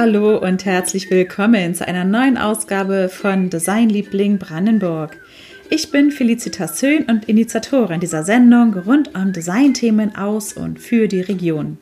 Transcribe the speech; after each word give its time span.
Hallo 0.00 0.38
und 0.38 0.64
herzlich 0.64 1.10
willkommen 1.10 1.74
zu 1.74 1.84
einer 1.84 2.04
neuen 2.04 2.38
Ausgabe 2.38 3.08
von 3.08 3.50
Designliebling 3.50 4.38
Brandenburg. 4.38 5.16
Ich 5.70 5.90
bin 5.90 6.12
Felicitas 6.12 6.80
Höhn 6.80 7.02
und 7.06 7.28
Initiatorin 7.28 7.98
dieser 7.98 8.22
Sendung 8.22 8.74
rund 8.74 9.16
um 9.16 9.32
Designthemen 9.32 10.14
aus 10.14 10.52
und 10.52 10.78
für 10.78 11.08
die 11.08 11.22
Region. 11.22 11.78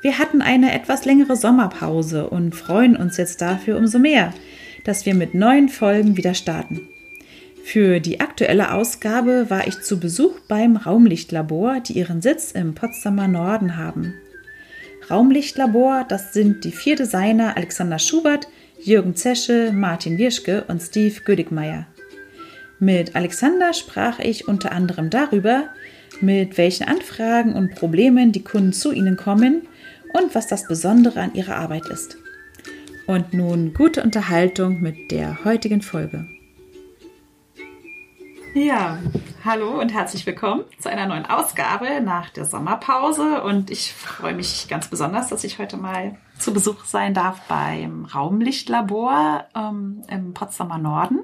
Wir 0.00 0.18
hatten 0.18 0.40
eine 0.40 0.72
etwas 0.72 1.04
längere 1.04 1.36
Sommerpause 1.36 2.30
und 2.30 2.54
freuen 2.54 2.96
uns 2.96 3.18
jetzt 3.18 3.42
dafür 3.42 3.76
umso 3.76 3.98
mehr, 3.98 4.32
dass 4.84 5.04
wir 5.04 5.14
mit 5.14 5.34
neuen 5.34 5.68
Folgen 5.68 6.16
wieder 6.16 6.32
starten. 6.32 6.88
Für 7.62 8.00
die 8.00 8.20
aktuelle 8.20 8.72
Ausgabe 8.72 9.50
war 9.50 9.66
ich 9.66 9.82
zu 9.82 10.00
Besuch 10.00 10.40
beim 10.48 10.76
Raumlichtlabor, 10.76 11.80
die 11.80 11.92
ihren 11.92 12.22
Sitz 12.22 12.52
im 12.52 12.74
Potsdamer 12.74 13.28
Norden 13.28 13.76
haben. 13.76 14.14
Raumlichtlabor, 15.10 16.04
das 16.08 16.32
sind 16.32 16.64
die 16.64 16.72
vier 16.72 16.96
Designer 16.96 17.56
Alexander 17.56 17.98
Schubert, 17.98 18.48
Jürgen 18.80 19.16
Zesche, 19.16 19.72
Martin 19.72 20.18
Wirschke 20.18 20.64
und 20.68 20.82
Steve 20.82 21.20
Gödigmeier. 21.24 21.86
Mit 22.78 23.16
Alexander 23.16 23.72
sprach 23.72 24.18
ich 24.18 24.46
unter 24.46 24.72
anderem 24.72 25.10
darüber, 25.10 25.64
mit 26.20 26.58
welchen 26.58 26.84
Anfragen 26.84 27.54
und 27.54 27.74
Problemen 27.74 28.32
die 28.32 28.44
Kunden 28.44 28.72
zu 28.72 28.92
ihnen 28.92 29.16
kommen 29.16 29.62
und 30.12 30.34
was 30.34 30.46
das 30.46 30.66
Besondere 30.68 31.20
an 31.20 31.34
ihrer 31.34 31.56
Arbeit 31.56 31.88
ist. 31.88 32.18
Und 33.06 33.32
nun 33.32 33.72
gute 33.72 34.02
Unterhaltung 34.02 34.80
mit 34.80 35.10
der 35.10 35.44
heutigen 35.44 35.80
Folge. 35.80 36.26
Ja, 38.54 38.98
hallo 39.44 39.80
und 39.80 39.90
herzlich 39.90 40.26
willkommen 40.26 40.64
zu 40.78 40.90
einer 40.90 41.06
neuen 41.06 41.26
Ausgabe 41.26 42.00
nach 42.00 42.30
der 42.30 42.44
Sommerpause. 42.44 43.42
Und 43.42 43.70
ich 43.70 43.92
freue 43.92 44.34
mich 44.34 44.66
ganz 44.68 44.88
besonders, 44.88 45.28
dass 45.28 45.44
ich 45.44 45.58
heute 45.58 45.76
mal 45.76 46.16
zu 46.38 46.52
Besuch 46.52 46.84
sein 46.84 47.14
darf 47.14 47.40
beim 47.48 48.04
Raumlichtlabor 48.04 49.46
ähm, 49.54 50.02
im 50.08 50.34
Potsdamer 50.34 50.78
Norden. 50.78 51.20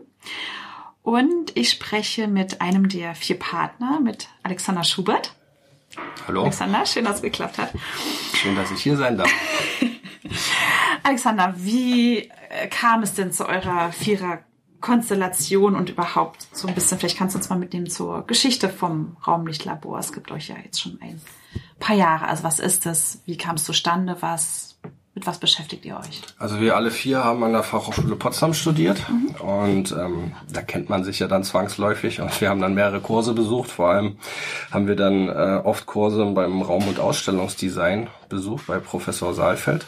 Und 1.02 1.56
ich 1.56 1.70
spreche 1.70 2.28
mit 2.28 2.60
einem 2.60 2.88
der 2.88 3.14
vier 3.14 3.38
Partner, 3.38 4.00
mit 4.00 4.28
Alexander 4.42 4.84
Schubert. 4.84 5.34
Hallo. 6.26 6.42
Alexander, 6.42 6.86
schön, 6.86 7.04
dass 7.04 7.16
es 7.16 7.22
geklappt 7.22 7.58
hat. 7.58 7.72
Schön, 8.34 8.54
dass 8.56 8.70
ich 8.70 8.80
hier 8.80 8.96
sein 8.96 9.18
darf. 9.18 9.30
Alexander, 11.02 11.54
wie 11.56 12.30
äh, 12.48 12.68
kam 12.70 13.02
es 13.02 13.14
denn 13.14 13.32
zu 13.32 13.46
eurer 13.46 13.92
Vierer 13.92 14.38
Konstellation 14.84 15.76
und 15.76 15.88
überhaupt 15.88 16.46
so 16.52 16.68
ein 16.68 16.74
bisschen, 16.74 16.98
vielleicht 16.98 17.16
kannst 17.16 17.34
du 17.34 17.38
uns 17.38 17.48
mal 17.48 17.58
mitnehmen 17.58 17.88
zur 17.88 18.26
Geschichte 18.26 18.68
vom 18.68 19.16
Raumlichtlabor. 19.26 19.98
Es 19.98 20.12
gibt 20.12 20.30
euch 20.30 20.48
ja 20.48 20.56
jetzt 20.62 20.78
schon 20.78 20.98
ein 21.00 21.18
paar 21.80 21.96
Jahre. 21.96 22.28
Also 22.28 22.44
was 22.44 22.58
ist 22.58 22.84
das? 22.84 23.22
Wie 23.24 23.38
kam 23.38 23.56
es 23.56 23.64
zustande? 23.64 24.18
Was, 24.20 24.76
mit 25.14 25.26
was 25.26 25.38
beschäftigt 25.38 25.86
ihr 25.86 25.96
euch? 25.96 26.20
Also 26.38 26.60
wir 26.60 26.76
alle 26.76 26.90
vier 26.90 27.24
haben 27.24 27.42
an 27.44 27.54
der 27.54 27.62
Fachhochschule 27.62 28.14
Potsdam 28.16 28.52
studiert 28.52 29.02
mhm. 29.08 29.34
und 29.36 29.92
ähm, 29.92 30.32
da 30.52 30.60
kennt 30.60 30.90
man 30.90 31.02
sich 31.02 31.18
ja 31.18 31.28
dann 31.28 31.44
zwangsläufig 31.44 32.20
und 32.20 32.38
wir 32.42 32.50
haben 32.50 32.60
dann 32.60 32.74
mehrere 32.74 33.00
Kurse 33.00 33.32
besucht. 33.32 33.70
Vor 33.70 33.88
allem 33.88 34.18
haben 34.70 34.86
wir 34.86 34.96
dann 34.96 35.30
äh, 35.30 35.62
oft 35.64 35.86
Kurse 35.86 36.26
beim 36.26 36.60
Raum- 36.60 36.88
und 36.88 37.00
Ausstellungsdesign 37.00 38.08
besucht 38.28 38.66
bei 38.66 38.80
Professor 38.80 39.32
Saalfeld. 39.32 39.86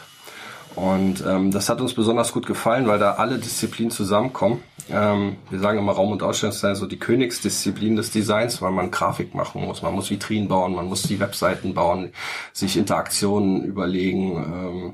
Und 0.77 1.25
ähm, 1.27 1.49
das 1.49 1.69
hat 1.69 1.81
uns 1.81 1.95
besonders 1.95 2.31
gut 2.31 2.45
gefallen, 2.45 2.85
weil 2.87 2.99
da 2.99 3.13
alle 3.13 3.39
Disziplinen 3.39 3.89
zusammenkommen. 3.89 4.61
Ähm, 4.91 5.37
wir 5.49 5.57
sagen 5.59 5.79
immer 5.79 5.93
Raum- 5.93 6.11
und 6.11 6.21
Ausstellungsdesign 6.21 6.75
so 6.75 6.85
die 6.85 6.99
Königsdisziplin 6.99 7.95
des 7.95 8.11
Designs, 8.11 8.61
weil 8.61 8.69
man 8.69 8.91
Grafik 8.91 9.33
machen 9.33 9.65
muss, 9.65 9.81
man 9.81 9.95
muss 9.95 10.11
Vitrinen 10.11 10.47
bauen, 10.47 10.75
man 10.75 10.85
muss 10.85 11.01
die 11.01 11.19
Webseiten 11.19 11.73
bauen, 11.73 12.11
sich 12.53 12.77
Interaktionen 12.77 13.63
überlegen, 13.63 14.35
ähm, 14.35 14.93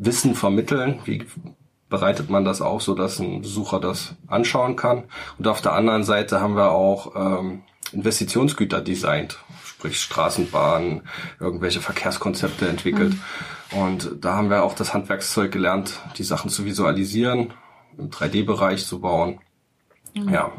Wissen 0.00 0.34
vermitteln. 0.34 0.98
Wie 1.04 1.24
bereitet 1.88 2.28
man 2.28 2.44
das 2.44 2.60
auf, 2.60 2.82
so 2.82 2.96
dass 2.96 3.20
ein 3.20 3.42
Besucher 3.42 3.78
das 3.78 4.16
anschauen 4.26 4.74
kann? 4.74 5.04
Und 5.38 5.46
auf 5.46 5.60
der 5.60 5.74
anderen 5.74 6.02
Seite 6.02 6.40
haben 6.40 6.56
wir 6.56 6.72
auch 6.72 7.14
ähm, 7.14 7.62
Investitionsgüter 7.92 8.80
designt, 8.80 9.38
sprich 9.64 10.00
Straßenbahnen, 10.00 11.02
irgendwelche 11.38 11.80
Verkehrskonzepte 11.80 12.66
entwickelt. 12.66 13.12
Mhm. 13.12 13.20
Und 13.72 14.16
da 14.20 14.34
haben 14.34 14.50
wir 14.50 14.64
auch 14.64 14.74
das 14.74 14.94
Handwerkszeug 14.94 15.52
gelernt, 15.52 16.00
die 16.18 16.24
Sachen 16.24 16.50
zu 16.50 16.64
visualisieren, 16.64 17.52
im 17.96 18.10
3D-Bereich 18.10 18.86
zu 18.86 19.00
bauen. 19.00 19.40
Mhm. 20.14 20.28
Ja, 20.28 20.52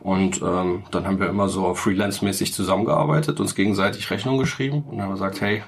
und 0.00 0.42
ähm, 0.42 0.84
dann 0.90 1.06
haben 1.06 1.20
wir 1.20 1.28
immer 1.28 1.48
so 1.48 1.74
freelance-mäßig 1.74 2.52
zusammengearbeitet, 2.52 3.38
uns 3.38 3.54
gegenseitig 3.54 4.10
Rechnung 4.10 4.38
geschrieben 4.38 4.84
und 4.90 5.00
haben 5.00 5.12
gesagt, 5.12 5.40
hey, 5.40 5.62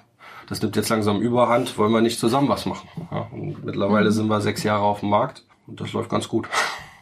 das 0.49 0.61
nimmt 0.61 0.75
jetzt 0.75 0.89
langsam 0.89 1.21
Überhand, 1.21 1.79
wollen 1.79 1.93
wir 1.93 2.01
nicht 2.01 2.19
zusammen 2.19 2.49
was 2.49 2.67
machen? 2.67 2.89
Ja, 3.13 3.29
und 3.31 3.65
mittlerweile 3.65 4.11
mhm. 4.11 4.15
sind 4.15 4.27
wir 4.29 4.41
sechs 4.41 4.65
Jahre 4.65 4.83
auf 4.83 5.01
dem 5.01 5.11
Markt 5.11 5.45
und 5.67 5.81
das 5.81 5.93
läuft 5.93 6.11
ganz 6.11 6.29
gut. 6.29 6.49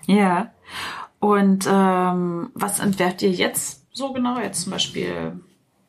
Ja, 0.06 0.50
und 1.20 1.68
ähm, 1.70 2.50
was 2.54 2.80
entwerft 2.80 3.22
ihr 3.22 3.30
jetzt 3.30 3.86
so 3.92 4.12
genau? 4.12 4.41
Jetzt 4.41 4.62
zum 4.62 4.72
Beispiel 4.72 5.38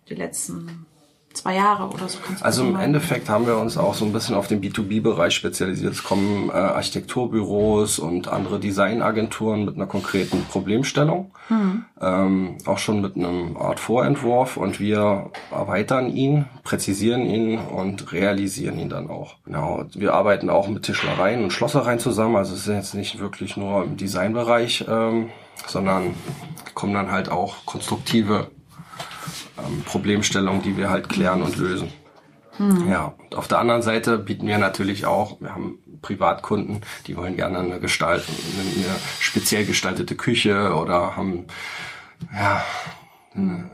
die 0.09 0.15
letzten 0.15 0.85
zwei 1.33 1.55
Jahre 1.55 1.87
oder 1.87 2.07
so. 2.07 2.19
Also 2.41 2.63
im 2.63 2.75
Endeffekt 2.75 3.29
haben 3.29 3.47
wir 3.47 3.57
uns 3.57 3.77
auch 3.77 3.93
so 3.93 4.05
ein 4.05 4.13
bisschen 4.13 4.35
auf 4.35 4.47
den 4.47 4.61
B2B-Bereich 4.61 5.33
spezialisiert. 5.33 5.93
Es 5.93 6.03
kommen 6.03 6.49
äh, 6.49 6.53
Architekturbüros 6.53 7.99
und 7.99 8.27
andere 8.27 8.59
Designagenturen 8.59 9.65
mit 9.65 9.75
einer 9.75 9.87
konkreten 9.87 10.43
Problemstellung, 10.45 11.31
mhm. 11.49 11.85
ähm, 11.99 12.57
auch 12.65 12.77
schon 12.77 13.01
mit 13.01 13.15
einem 13.15 13.57
Art 13.57 13.79
Vorentwurf 13.79 14.57
und 14.57 14.79
wir 14.79 15.31
erweitern 15.51 16.09
ihn, 16.09 16.45
präzisieren 16.63 17.25
ihn 17.25 17.59
und 17.59 18.11
realisieren 18.11 18.79
ihn 18.79 18.89
dann 18.89 19.09
auch. 19.09 19.35
Genau. 19.45 19.85
Wir 19.93 20.13
arbeiten 20.13 20.49
auch 20.49 20.67
mit 20.67 20.83
Tischlereien 20.83 21.43
und 21.43 21.51
Schlossereien 21.51 21.99
zusammen. 21.99 22.35
Also 22.35 22.53
es 22.53 22.61
ist 22.61 22.67
jetzt 22.67 22.93
nicht 22.93 23.19
wirklich 23.19 23.57
nur 23.57 23.83
im 23.83 23.97
Designbereich, 23.97 24.85
ähm, 24.87 25.29
sondern 25.67 26.15
kommen 26.73 26.93
dann 26.93 27.11
halt 27.11 27.29
auch 27.29 27.65
konstruktive 27.65 28.49
ähm, 29.65 29.83
Problemstellungen, 29.85 30.61
die 30.61 30.77
wir 30.77 30.89
halt 30.89 31.09
klären 31.09 31.41
und 31.41 31.57
lösen. 31.57 31.91
Mhm. 32.57 32.89
Ja, 32.89 33.13
und 33.17 33.35
auf 33.35 33.47
der 33.47 33.59
anderen 33.59 33.81
Seite 33.81 34.17
bieten 34.17 34.47
wir 34.47 34.57
natürlich 34.57 35.05
auch, 35.05 35.39
wir 35.41 35.53
haben 35.55 35.79
Privatkunden, 36.01 36.81
die 37.07 37.15
wollen 37.15 37.35
gerne 37.35 37.59
eine 37.59 37.79
Gestalt, 37.79 38.23
eine, 38.27 38.85
eine 38.87 38.95
speziell 39.19 39.65
gestaltete 39.65 40.15
Küche 40.15 40.73
oder 40.75 41.15
haben 41.15 41.45
ja 42.33 42.63
eine 43.33 43.69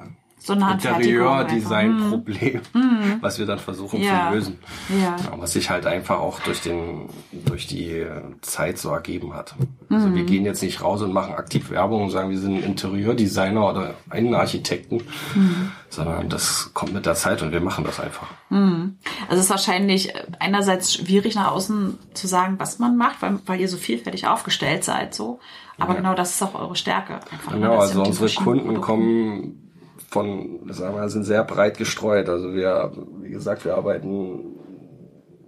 so 0.47 0.53
ein 0.53 0.62
Interieur-Design-Problem, 0.62 2.62
mhm. 2.74 3.18
was 3.22 3.38
wir 3.38 3.46
dann 3.46 3.59
versuchen 3.59 4.02
ja. 4.02 4.30
zu 4.30 4.35
lösen. 4.35 4.59
Ja. 5.02 5.18
Was 5.38 5.52
sich 5.52 5.69
halt 5.69 5.85
einfach 5.85 6.19
auch 6.19 6.40
durch 6.40 6.62
den 6.62 7.09
durch 7.46 7.68
die 7.68 8.06
Zeit 8.41 8.78
so 8.78 8.90
ergeben 8.90 9.34
hat. 9.34 9.56
Mhm. 9.90 9.96
Also 9.96 10.16
wir 10.16 10.24
mhm. 10.24 10.28
gehen 10.28 10.46
jetzt 10.46 10.63
nicht 10.63 10.81
raus 10.81 11.02
und 11.02 11.12
machen 11.12 11.35
aktiv 11.35 11.69
Werbung 11.69 12.03
und 12.03 12.12
sagen, 12.12 12.30
wir 12.30 12.40
sind 12.40 12.63
Interieur-Designer 12.63 13.69
oder 13.69 13.96
Innenarchitekten, 14.13 15.03
mhm. 15.35 15.72
sondern 15.90 16.30
das 16.30 16.72
kommt 16.74 16.94
mit 16.94 17.06
der 17.06 17.16
Zeit 17.16 17.41
und 17.41 17.52
wir 17.52 17.59
machen 17.59 17.84
das 17.84 18.00
einfach. 18.00 18.29
Mhm. 18.50 18.97
Also 19.28 19.40
es 19.40 19.41
ist 19.41 19.50
wahrscheinlich 19.50 20.14
einerseits 20.40 20.94
schwierig 20.94 21.35
nach 21.35 21.52
außen 21.52 22.00
zu 22.14 22.28
sagen, 22.28 22.56
was 22.58 22.79
man 22.79 22.96
macht, 22.96 23.22
weil, 23.22 23.40
weil 23.46 23.59
ihr 23.59 23.68
so 23.68 23.75
vielfältig 23.75 24.28
aufgestellt 24.28 24.85
seid, 24.85 25.14
so. 25.14 25.41
Aber 25.78 25.94
ja. 25.94 26.00
genau 26.00 26.16
das 26.16 26.31
ist 26.31 26.41
auch 26.41 26.56
eure 26.56 26.75
Stärke. 26.75 27.19
Einfach, 27.31 27.52
genau, 27.52 27.78
also 27.78 28.02
unsere 28.02 28.34
Kunden 28.34 28.66
Produkten. 28.66 28.81
kommen 28.81 29.66
von, 30.09 30.62
sagen 30.72 30.96
wir, 30.96 31.09
sind 31.09 31.24
sehr 31.24 31.44
breit 31.44 31.78
gestreut. 31.78 32.30
Also 32.30 32.53
wir, 32.53 32.91
wie 33.22 33.30
gesagt, 33.30 33.66
wir 33.66 33.75
arbeiten 33.75 34.58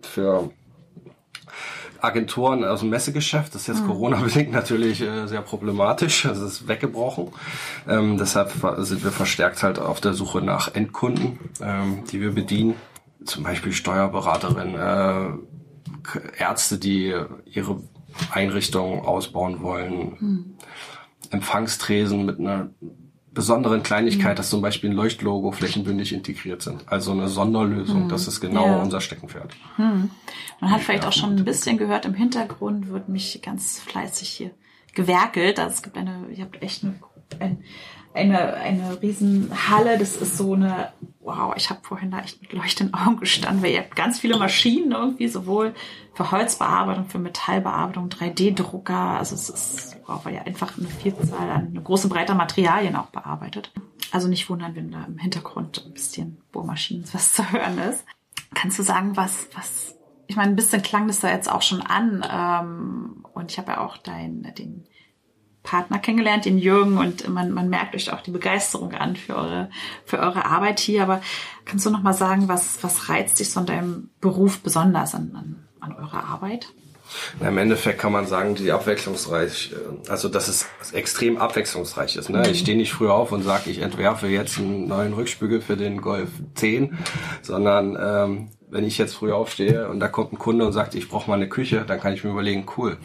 für 0.01 0.49
Agenturen 2.01 2.63
aus 2.63 2.79
dem 2.79 2.89
Messegeschäft. 2.89 3.53
Das 3.53 3.63
ist 3.63 3.67
jetzt 3.67 3.83
mhm. 3.83 3.87
Corona-bedingt 3.87 4.51
natürlich 4.51 5.01
äh, 5.01 5.27
sehr 5.27 5.41
problematisch. 5.41 6.25
Also 6.25 6.45
es 6.45 6.61
ist 6.61 6.67
weggebrochen. 6.67 7.29
Ähm, 7.87 8.17
deshalb 8.17 8.53
sind 8.79 9.03
wir 9.03 9.11
verstärkt 9.11 9.63
halt 9.63 9.79
auf 9.79 10.01
der 10.01 10.13
Suche 10.13 10.41
nach 10.41 10.73
Endkunden, 10.73 11.39
ähm, 11.61 12.03
die 12.11 12.21
wir 12.21 12.33
bedienen. 12.33 12.75
Zum 13.25 13.43
Beispiel 13.43 13.73
Steuerberaterin, 13.73 14.75
äh, 14.75 16.41
Ärzte, 16.41 16.77
die 16.77 17.13
ihre 17.45 17.81
Einrichtung 18.31 19.05
ausbauen 19.05 19.61
wollen. 19.61 20.17
Mhm. 20.19 20.57
Empfangstresen 21.31 22.25
mit 22.25 22.39
einer 22.39 22.69
besonderen 23.39 23.83
Kleinigkeit, 23.83 24.33
mhm. 24.33 24.35
dass 24.35 24.49
zum 24.49 24.61
Beispiel 24.61 24.89
ein 24.89 24.95
Leuchtlogo 24.97 25.53
flächenbündig 25.53 26.11
integriert 26.11 26.61
sind. 26.61 26.83
Also 26.87 27.13
eine 27.13 27.29
Sonderlösung. 27.29 28.03
Mhm. 28.03 28.09
Das 28.09 28.27
ist 28.27 28.41
genau 28.41 28.65
ja. 28.65 28.81
unser 28.81 28.99
Steckenpferd. 28.99 29.55
Mhm. 29.77 30.09
Man 30.59 30.71
hat 30.71 30.81
vielleicht 30.81 31.05
auch 31.05 31.13
schon 31.13 31.37
ein 31.37 31.45
bisschen 31.45 31.77
gehört, 31.77 32.05
im 32.05 32.13
Hintergrund 32.13 32.89
wird 32.89 33.07
mich 33.07 33.41
ganz 33.41 33.79
fleißig 33.79 34.27
hier 34.27 34.51
gewerkelt. 34.93 35.57
Also 35.57 35.75
es 35.75 35.81
gibt 35.83 35.97
eine, 35.97 36.27
ihr 36.35 36.43
habt 36.43 36.61
echt 36.61 36.83
eine, 36.83 36.95
ein, 37.39 37.63
eine, 38.13 38.55
eine 38.55 39.01
riesen 39.01 39.49
Halle. 39.69 39.97
Das 39.97 40.17
ist 40.17 40.37
so 40.37 40.55
eine, 40.55 40.91
wow, 41.21 41.53
ich 41.55 41.69
habe 41.69 41.79
vorhin 41.83 42.11
da 42.11 42.19
echt 42.19 42.41
mit 42.41 42.51
leuchtenden 42.51 42.93
Augen 42.93 43.21
gestanden, 43.21 43.63
weil 43.63 43.71
ihr 43.71 43.79
habt 43.79 43.95
ganz 43.95 44.19
viele 44.19 44.37
Maschinen 44.37 44.91
irgendwie, 44.91 45.29
sowohl 45.29 45.73
für 46.13 46.29
Holzbearbeitung, 46.29 47.05
für 47.05 47.19
Metallbearbeitung, 47.19 48.09
3D-Drucker. 48.09 49.17
Also 49.17 49.35
es 49.35 49.49
ist, 49.49 49.97
wow, 50.09 50.25
weil 50.25 50.33
ihr 50.33 50.45
einfach 50.45 50.77
eine 50.77 50.87
Vielzahl 50.87 51.49
eine 51.49 51.81
große 51.81 52.09
Breite 52.09 52.33
Materialien 52.33 52.95
auch 52.95 53.07
bearbeitet. 53.07 53.71
Also 54.11 54.27
nicht 54.27 54.49
wundern, 54.49 54.75
wenn 54.75 54.91
da 54.91 55.03
im 55.03 55.17
Hintergrund 55.17 55.83
ein 55.85 55.93
bisschen 55.93 56.41
Bohrmaschinen 56.51 57.05
was 57.13 57.33
zu 57.33 57.51
hören 57.51 57.77
ist. 57.77 58.03
Kannst 58.55 58.79
du 58.79 58.83
sagen, 58.83 59.15
was, 59.15 59.47
was 59.53 59.95
ich 60.27 60.35
meine, 60.35 60.51
ein 60.51 60.55
bisschen 60.55 60.81
klang 60.81 61.07
das 61.07 61.19
da 61.19 61.29
jetzt 61.29 61.51
auch 61.51 61.61
schon 61.61 61.81
an. 61.81 62.25
Ähm, 62.29 63.25
und 63.33 63.51
ich 63.51 63.57
habe 63.57 63.71
ja 63.71 63.81
auch 63.81 63.97
dein, 63.97 64.53
den 64.57 64.85
Partner 65.63 65.99
kennengelernt, 65.99 66.45
den 66.45 66.57
Jürgen, 66.57 66.97
und 66.97 67.27
man, 67.29 67.51
man 67.51 67.69
merkt 67.69 67.95
euch 67.95 68.11
auch 68.11 68.21
die 68.21 68.31
Begeisterung 68.31 68.93
an 68.93 69.15
für 69.15 69.35
eure, 69.35 69.69
für 70.05 70.19
eure 70.19 70.45
Arbeit 70.45 70.79
hier. 70.79 71.03
Aber 71.03 71.21
kannst 71.65 71.85
du 71.85 71.89
noch 71.89 72.01
mal 72.01 72.13
sagen, 72.13 72.47
was, 72.47 72.83
was 72.83 73.09
reizt 73.09 73.39
dich 73.39 73.51
so 73.51 73.59
an 73.59 73.65
deinem 73.65 74.09
Beruf 74.21 74.61
besonders 74.61 75.13
an, 75.15 75.31
an, 75.35 75.67
an 75.79 75.95
eurer 75.95 76.23
Arbeit? 76.23 76.73
Na, 77.39 77.49
Im 77.49 77.57
Endeffekt 77.57 77.99
kann 77.99 78.11
man 78.11 78.27
sagen, 78.27 78.55
die 78.55 78.71
abwechslungsreich, 78.71 79.73
äh, 79.73 80.09
also 80.09 80.29
dass 80.29 80.47
es 80.47 80.67
extrem 80.93 81.37
abwechslungsreich 81.37 82.15
ist. 82.15 82.29
Ne? 82.29 82.49
Ich 82.49 82.59
stehe 82.59 82.77
nicht 82.77 82.93
früh 82.93 83.09
auf 83.09 83.31
und 83.31 83.43
sage, 83.43 83.69
ich 83.69 83.79
entwerfe 83.79 84.27
jetzt 84.27 84.57
einen 84.57 84.87
neuen 84.87 85.13
Rückspiegel 85.13 85.61
für 85.61 85.77
den 85.77 86.01
Golf 86.01 86.29
10, 86.55 86.97
sondern 87.41 87.97
ähm, 87.99 88.49
wenn 88.69 88.85
ich 88.85 88.97
jetzt 88.97 89.15
früh 89.15 89.31
aufstehe 89.31 89.89
und 89.89 89.99
da 89.99 90.07
kommt 90.07 90.33
ein 90.33 90.37
Kunde 90.37 90.65
und 90.65 90.73
sagt, 90.73 90.95
ich 90.95 91.09
brauche 91.09 91.29
mal 91.29 91.35
eine 91.35 91.49
Küche, 91.49 91.83
dann 91.87 91.99
kann 91.99 92.13
ich 92.13 92.23
mir 92.23 92.31
überlegen, 92.31 92.65
cool, 92.77 92.97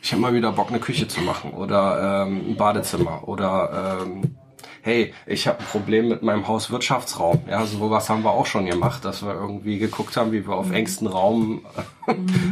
ich 0.00 0.12
habe 0.12 0.20
mal 0.22 0.34
wieder 0.34 0.52
Bock, 0.52 0.68
eine 0.68 0.80
Küche 0.80 1.06
zu 1.06 1.20
machen 1.20 1.52
oder 1.52 2.26
ähm, 2.26 2.50
ein 2.50 2.56
Badezimmer 2.56 3.28
oder 3.28 4.02
ähm, 4.02 4.36
hey, 4.82 5.14
ich 5.26 5.46
habe 5.46 5.60
ein 5.60 5.64
Problem 5.64 6.08
mit 6.08 6.22
meinem 6.22 6.46
Hauswirtschaftsraum. 6.48 7.42
Ja, 7.48 7.64
sowas 7.64 8.10
haben 8.10 8.24
wir 8.24 8.32
auch 8.32 8.46
schon 8.46 8.66
gemacht, 8.66 9.04
dass 9.04 9.22
wir 9.22 9.32
irgendwie 9.32 9.78
geguckt 9.78 10.16
haben, 10.16 10.32
wie 10.32 10.46
wir 10.46 10.54
auf 10.54 10.68
mhm. 10.68 10.74
engstem 10.74 11.06
Raum 11.06 11.64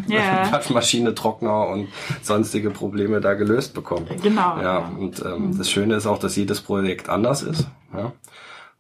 yeah. 0.09 0.47
Mhm. 0.47 0.53
Waschmaschine, 0.53 1.15
Trockner 1.15 1.67
und 1.69 1.89
sonstige 2.23 2.71
Probleme 2.71 3.21
da 3.21 3.35
gelöst 3.35 3.75
bekommen. 3.75 4.07
Genau. 4.23 4.61
Ja, 4.63 4.79
und 4.97 5.21
ähm, 5.25 5.49
mhm. 5.49 5.59
das 5.59 5.71
Schöne 5.71 5.97
ist 5.97 6.07
auch, 6.07 6.19
dass 6.19 6.37
jedes 6.37 6.61
Projekt 6.61 7.09
anders 7.09 7.43
ist. 7.43 7.67
Ja. 7.93 8.13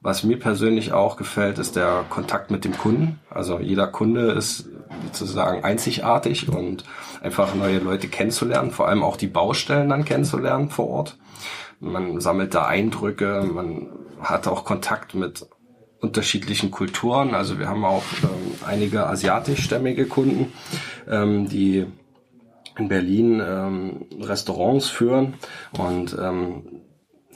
Was 0.00 0.22
mir 0.22 0.38
persönlich 0.38 0.92
auch 0.92 1.16
gefällt, 1.16 1.58
ist 1.58 1.76
der 1.76 2.04
Kontakt 2.08 2.50
mit 2.50 2.64
dem 2.64 2.78
Kunden. 2.78 3.20
Also 3.28 3.58
jeder 3.58 3.86
Kunde 3.86 4.30
ist 4.30 4.68
sozusagen 5.12 5.62
einzigartig 5.62 6.48
und 6.48 6.84
einfach 7.20 7.54
neue 7.54 7.80
Leute 7.80 8.08
kennenzulernen, 8.08 8.70
vor 8.70 8.88
allem 8.88 9.02
auch 9.02 9.16
die 9.16 9.26
Baustellen 9.26 9.90
dann 9.90 10.06
kennenzulernen 10.06 10.70
vor 10.70 10.88
Ort. 10.88 11.18
Man 11.80 12.20
sammelt 12.20 12.54
da 12.54 12.66
Eindrücke, 12.66 13.48
man 13.52 13.88
hat 14.20 14.46
auch 14.46 14.64
Kontakt 14.64 15.14
mit 15.14 15.46
unterschiedlichen 16.00 16.70
Kulturen. 16.70 17.34
Also 17.34 17.58
wir 17.58 17.68
haben 17.68 17.84
auch 17.84 18.04
ähm, 18.22 18.54
einige 18.66 19.06
asiatischstämmige 19.06 20.06
Kunden, 20.06 20.52
ähm, 21.08 21.48
die 21.48 21.86
in 22.78 22.88
Berlin 22.88 23.42
ähm, 23.44 24.06
Restaurants 24.20 24.88
führen 24.88 25.34
und 25.76 26.16
ähm, 26.18 26.82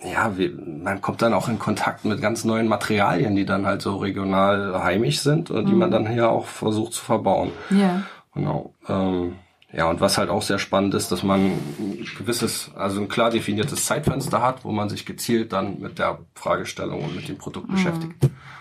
ja, 0.03 0.37
wie, 0.37 0.51
man 0.51 1.01
kommt 1.01 1.23
dann 1.23 1.33
auch 1.33 1.49
in 1.49 1.59
Kontakt 1.59 2.05
mit 2.05 2.21
ganz 2.21 2.45
neuen 2.45 2.69
Materialien, 2.69 3.35
die 3.35 3.47
dann 3.47 3.67
halt 3.67 3.81
so 3.81 3.97
regional 3.97 4.83
heimisch 4.83 5.21
sind 5.21 5.51
und 5.51 5.65
mhm. 5.65 5.69
die 5.69 5.75
man 5.75 5.89
mhm. 5.89 5.93
dann 5.93 6.07
hier 6.07 6.31
auch 6.31 6.47
versucht 6.47 6.93
zu 6.93 7.03
verbauen. 7.03 7.53
Ja. 7.71 8.03
Genau. 8.35 8.75
Ähm, 8.89 9.37
ja, 9.77 9.91
und 9.91 10.01
was 10.01 10.19
halt 10.19 10.31
auch 10.31 10.43
sehr 10.43 10.59
spannend 10.59 10.95
ist, 10.95 11.11
dass 11.11 11.23
man 11.23 11.41
ein 11.41 12.07
gewisses, 12.17 12.71
also 12.77 13.01
ein 13.01 13.09
klar 13.09 13.31
definiertes 13.31 13.87
Zeitfenster 13.87 14.41
hat, 14.41 14.65
wo 14.65 14.71
man 14.71 14.89
sich 14.89 15.05
gezielt 15.05 15.53
dann 15.53 15.81
mit 15.81 15.99
der 15.99 16.21
Fragestellung 16.35 17.03
und 17.03 17.17
mit 17.17 17.29
dem 17.29 17.39
Produkt 17.39 17.69
mhm. 17.69 17.75
beschäftigt. 17.75 18.15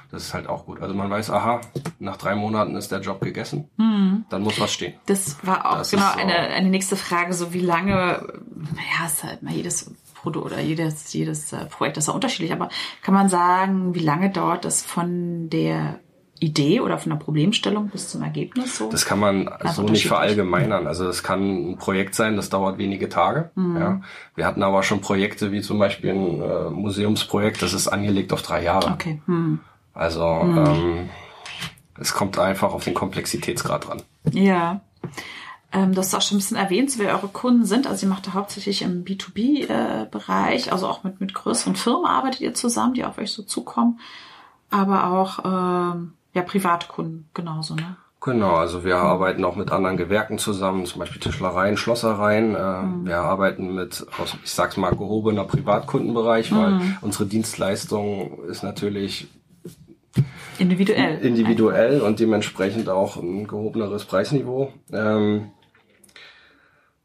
Das 0.09 0.23
ist 0.23 0.33
halt 0.33 0.47
auch 0.47 0.65
gut. 0.65 0.81
Also 0.81 0.93
man 0.93 1.09
weiß, 1.09 1.29
aha, 1.29 1.61
nach 1.99 2.17
drei 2.17 2.35
Monaten 2.35 2.75
ist 2.75 2.91
der 2.91 3.01
Job 3.01 3.21
gegessen, 3.21 3.69
mhm. 3.77 4.25
dann 4.29 4.41
muss 4.41 4.59
was 4.59 4.73
stehen. 4.73 4.93
Das 5.05 5.37
war 5.45 5.65
auch 5.71 5.77
das 5.77 5.91
genau 5.91 6.11
so 6.13 6.19
eine, 6.19 6.35
eine 6.35 6.69
nächste 6.69 6.95
Frage, 6.95 7.33
so 7.33 7.53
wie 7.53 7.61
lange, 7.61 8.25
naja, 8.55 9.05
ist 9.05 9.23
halt 9.23 9.43
mal 9.43 9.53
jedes 9.53 9.93
Produkt 10.15 10.47
oder 10.47 10.61
jedes, 10.61 11.11
jedes 11.13 11.53
äh, 11.53 11.65
Projekt 11.65 11.97
ist 11.97 12.07
ja 12.07 12.13
unterschiedlich, 12.13 12.53
aber 12.53 12.69
kann 13.01 13.13
man 13.13 13.29
sagen, 13.29 13.93
wie 13.93 13.99
lange 13.99 14.31
dauert 14.31 14.65
das 14.65 14.81
von 14.81 15.49
der 15.49 15.99
Idee 16.43 16.81
oder 16.81 16.97
von 16.97 17.11
der 17.11 17.17
Problemstellung 17.17 17.89
bis 17.89 18.09
zum 18.09 18.21
Ergebnis 18.21 18.77
so? 18.77 18.89
Das 18.89 19.05
kann 19.05 19.19
man 19.19 19.49
so 19.73 19.83
nicht 19.83 20.07
verallgemeinern. 20.07 20.87
Also 20.87 21.07
es 21.07 21.23
kann 21.23 21.71
ein 21.71 21.77
Projekt 21.77 22.15
sein, 22.15 22.35
das 22.35 22.49
dauert 22.49 22.77
wenige 22.77 23.09
Tage. 23.09 23.51
Mhm. 23.55 23.77
Ja. 23.77 24.01
Wir 24.35 24.45
hatten 24.45 24.63
aber 24.63 24.83
schon 24.83 25.01
Projekte 25.01 25.51
wie 25.51 25.61
zum 25.61 25.79
Beispiel 25.79 26.11
ein 26.11 26.41
äh, 26.41 26.69
Museumsprojekt, 26.69 27.61
das 27.61 27.73
ist 27.73 27.87
angelegt 27.87 28.33
auf 28.33 28.41
drei 28.41 28.63
Jahre. 28.63 28.91
Okay. 28.91 29.21
Mhm. 29.25 29.59
Also 29.93 30.25
mhm. 30.25 30.57
Ähm, 30.57 31.09
es 31.99 32.13
kommt 32.13 32.37
einfach 32.39 32.73
auf 32.73 32.83
den 32.83 32.93
Komplexitätsgrad 32.93 33.87
dran. 33.87 34.01
Ja. 34.31 34.81
Ähm, 35.71 35.93
das 35.93 36.07
ist 36.07 36.15
auch 36.15 36.21
schon 36.21 36.37
ein 36.37 36.39
bisschen 36.39 36.57
erwähnt, 36.57 36.93
wer 36.97 37.15
eure 37.15 37.27
Kunden 37.27 37.65
sind. 37.65 37.87
Also 37.87 38.05
ihr 38.05 38.09
macht 38.09 38.27
da 38.27 38.33
hauptsächlich 38.33 38.81
im 38.81 39.03
B2B-Bereich, 39.03 40.67
äh, 40.67 40.69
also 40.71 40.87
auch 40.87 41.03
mit, 41.03 41.19
mit 41.19 41.33
größeren 41.33 41.75
Firmen 41.75 42.05
arbeitet 42.05 42.41
ihr 42.41 42.53
zusammen, 42.53 42.93
die 42.93 43.05
auf 43.05 43.17
euch 43.17 43.31
so 43.31 43.43
zukommen, 43.43 43.99
aber 44.69 45.07
auch 45.11 45.39
ähm, 45.93 46.13
ja, 46.33 46.41
Privatkunden 46.41 47.29
genauso, 47.33 47.75
ne? 47.75 47.97
Genau, 48.23 48.55
also 48.55 48.85
wir 48.85 48.95
mhm. 48.95 49.01
arbeiten 49.01 49.43
auch 49.43 49.57
mit 49.57 49.71
anderen 49.71 49.97
Gewerken 49.97 50.37
zusammen, 50.37 50.85
zum 50.85 50.99
Beispiel 50.99 51.19
Tischlereien, 51.19 51.75
Schlossereien. 51.75 52.55
Äh, 52.55 52.81
mhm. 52.81 53.05
Wir 53.05 53.17
arbeiten 53.17 53.75
mit, 53.75 54.05
ich 54.43 54.51
sag's 54.51 54.77
mal, 54.77 54.91
gehobener 54.91 55.43
Privatkundenbereich, 55.43 56.51
mhm. 56.51 56.55
weil 56.55 56.81
unsere 57.01 57.25
Dienstleistung 57.25 58.45
ist 58.45 58.63
natürlich 58.63 59.27
individuell, 60.57 61.19
individuell 61.19 61.99
und 61.99 62.19
dementsprechend 62.21 62.87
auch 62.87 63.17
ein 63.17 63.45
gehobeneres 63.45 64.05
Preisniveau. 64.05 64.71
Ähm, 64.93 65.51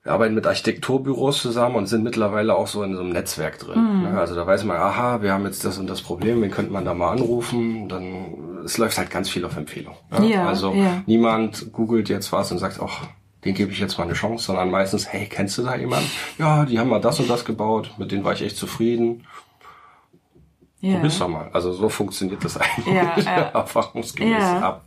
wir 0.04 0.12
arbeiten 0.12 0.34
mit 0.34 0.46
Architekturbüros 0.46 1.42
zusammen 1.42 1.75
und 1.75 1.86
sind 1.86 2.04
mittlerweile 2.04 2.54
auch 2.54 2.69
so 2.69 2.82
in 2.84 2.94
so 2.94 3.00
einem 3.00 3.10
Netzwerk 3.10 3.58
drin. 3.58 4.10
Mhm. 4.10 4.16
Also 4.16 4.36
da 4.36 4.46
weiß 4.46 4.64
man, 4.64 4.76
aha, 4.76 5.20
wir 5.20 5.32
haben 5.32 5.44
jetzt 5.44 5.64
das 5.64 5.78
und 5.78 5.90
das 5.90 6.00
Problem, 6.00 6.40
wen 6.42 6.50
könnte 6.50 6.72
man 6.72 6.84
da 6.84 6.94
mal 6.94 7.10
anrufen? 7.10 7.88
Dann 7.88 8.47
es 8.68 8.76
läuft 8.76 8.98
halt 8.98 9.10
ganz 9.10 9.30
viel 9.30 9.44
auf 9.44 9.56
Empfehlung. 9.56 9.96
Ja? 10.12 10.22
Ja, 10.22 10.46
also 10.46 10.72
ja. 10.74 11.02
niemand 11.06 11.72
googelt 11.72 12.08
jetzt 12.08 12.30
was 12.32 12.52
und 12.52 12.58
sagt, 12.58 12.78
ach, 12.82 13.06
den 13.44 13.54
gebe 13.54 13.72
ich 13.72 13.78
jetzt 13.78 13.96
mal 13.96 14.04
eine 14.04 14.12
Chance, 14.12 14.44
sondern 14.44 14.70
meistens, 14.70 15.08
hey, 15.08 15.26
kennst 15.26 15.56
du 15.56 15.62
da 15.62 15.74
jemanden? 15.74 16.10
Ja, 16.38 16.66
die 16.66 16.78
haben 16.78 16.90
mal 16.90 17.00
das 17.00 17.18
und 17.18 17.30
das 17.30 17.44
gebaut, 17.44 17.94
mit 17.96 18.12
denen 18.12 18.24
war 18.24 18.34
ich 18.34 18.42
echt 18.42 18.58
zufrieden. 18.58 19.26
Ja. 20.80 20.94
Probier's 20.94 21.18
doch 21.18 21.28
mal. 21.28 21.48
Also 21.52 21.72
so 21.72 21.88
funktioniert 21.88 22.44
das 22.44 22.58
eigentlich 22.58 22.94
ja, 22.94 23.18
ja. 23.24 23.42
erfahrungsgemäß 23.54 24.44
ab. 24.44 24.84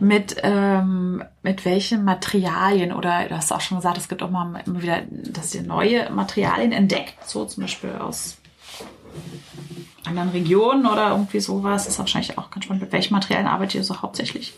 Mit, 0.00 0.36
ähm, 0.42 1.22
mit 1.42 1.64
welchen 1.64 2.04
Materialien 2.04 2.92
oder 2.92 3.28
du 3.28 3.36
hast 3.36 3.52
auch 3.52 3.60
schon 3.60 3.78
gesagt, 3.78 3.98
es 3.98 4.08
gibt 4.08 4.22
auch 4.22 4.30
mal 4.30 4.62
immer 4.66 4.82
wieder, 4.82 5.02
dass 5.10 5.54
ihr 5.54 5.62
neue 5.62 6.10
Materialien 6.10 6.72
entdeckt, 6.72 7.14
so 7.26 7.44
zum 7.44 7.62
Beispiel 7.62 7.92
aus 8.00 8.38
anderen 10.04 10.30
Regionen 10.30 10.86
oder 10.86 11.10
irgendwie 11.10 11.40
sowas. 11.40 11.84
Das 11.84 11.94
ist 11.94 11.98
wahrscheinlich 11.98 12.38
auch 12.38 12.50
ganz 12.50 12.64
spannend. 12.64 12.82
Mit 12.82 12.92
welchen 12.92 13.14
Materialien 13.14 13.48
arbeitet 13.48 13.76
ihr 13.76 13.84
so 13.84 14.02
hauptsächlich? 14.02 14.54